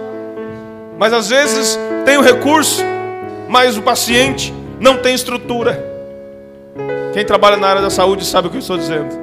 Mas 0.99 1.13
às 1.13 1.29
vezes 1.29 1.79
tem 2.05 2.17
o 2.17 2.21
recurso, 2.21 2.83
mas 3.47 3.77
o 3.77 3.81
paciente 3.81 4.53
não 4.81 4.97
tem 4.97 5.15
estrutura. 5.15 5.87
Quem 7.13 7.25
trabalha 7.25 7.55
na 7.55 7.67
área 7.67 7.81
da 7.81 7.89
saúde 7.89 8.25
sabe 8.25 8.47
o 8.47 8.51
que 8.51 8.57
eu 8.57 8.61
estou 8.61 8.77
dizendo. 8.77 9.17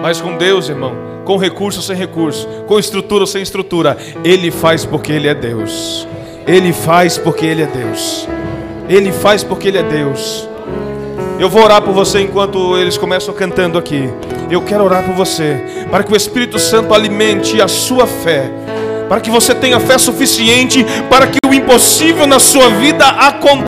Mas 0.00 0.20
com 0.20 0.36
Deus, 0.36 0.68
irmão, 0.68 0.94
com 1.24 1.36
recurso 1.36 1.80
ou 1.80 1.84
sem 1.84 1.96
recurso, 1.96 2.46
com 2.66 2.78
estrutura 2.78 3.22
ou 3.22 3.26
sem 3.26 3.42
estrutura, 3.42 3.98
Ele 4.24 4.52
faz 4.52 4.84
porque 4.84 5.10
Ele 5.12 5.26
é 5.26 5.34
Deus. 5.34 6.06
Ele 6.46 6.72
faz 6.72 7.18
porque 7.18 7.44
Ele 7.44 7.62
é 7.62 7.66
Deus. 7.66 8.28
Ele 8.88 9.10
faz 9.10 9.42
porque 9.42 9.68
Ele 9.68 9.78
é 9.78 9.82
Deus. 9.82 10.48
Eu 11.40 11.48
vou 11.48 11.64
orar 11.64 11.82
por 11.82 11.92
você 11.92 12.20
enquanto 12.20 12.78
eles 12.78 12.96
começam 12.96 13.34
cantando 13.34 13.76
aqui. 13.76 14.08
Eu 14.48 14.62
quero 14.62 14.84
orar 14.84 15.04
por 15.04 15.14
você, 15.14 15.56
para 15.90 16.04
que 16.04 16.12
o 16.12 16.16
Espírito 16.16 16.60
Santo 16.60 16.94
alimente 16.94 17.60
a 17.60 17.66
sua 17.66 18.06
fé, 18.06 18.48
para 19.08 19.20
que 19.20 19.30
você 19.30 19.54
tenha 19.54 19.78
fé 19.80 19.98
suficiente 19.98 20.84
para 21.08 21.26
que 21.26 21.38
o 21.46 21.54
impossível 21.54 22.26
na 22.26 22.38
sua 22.38 22.68
vida 22.70 23.06
aconteça. 23.06 23.54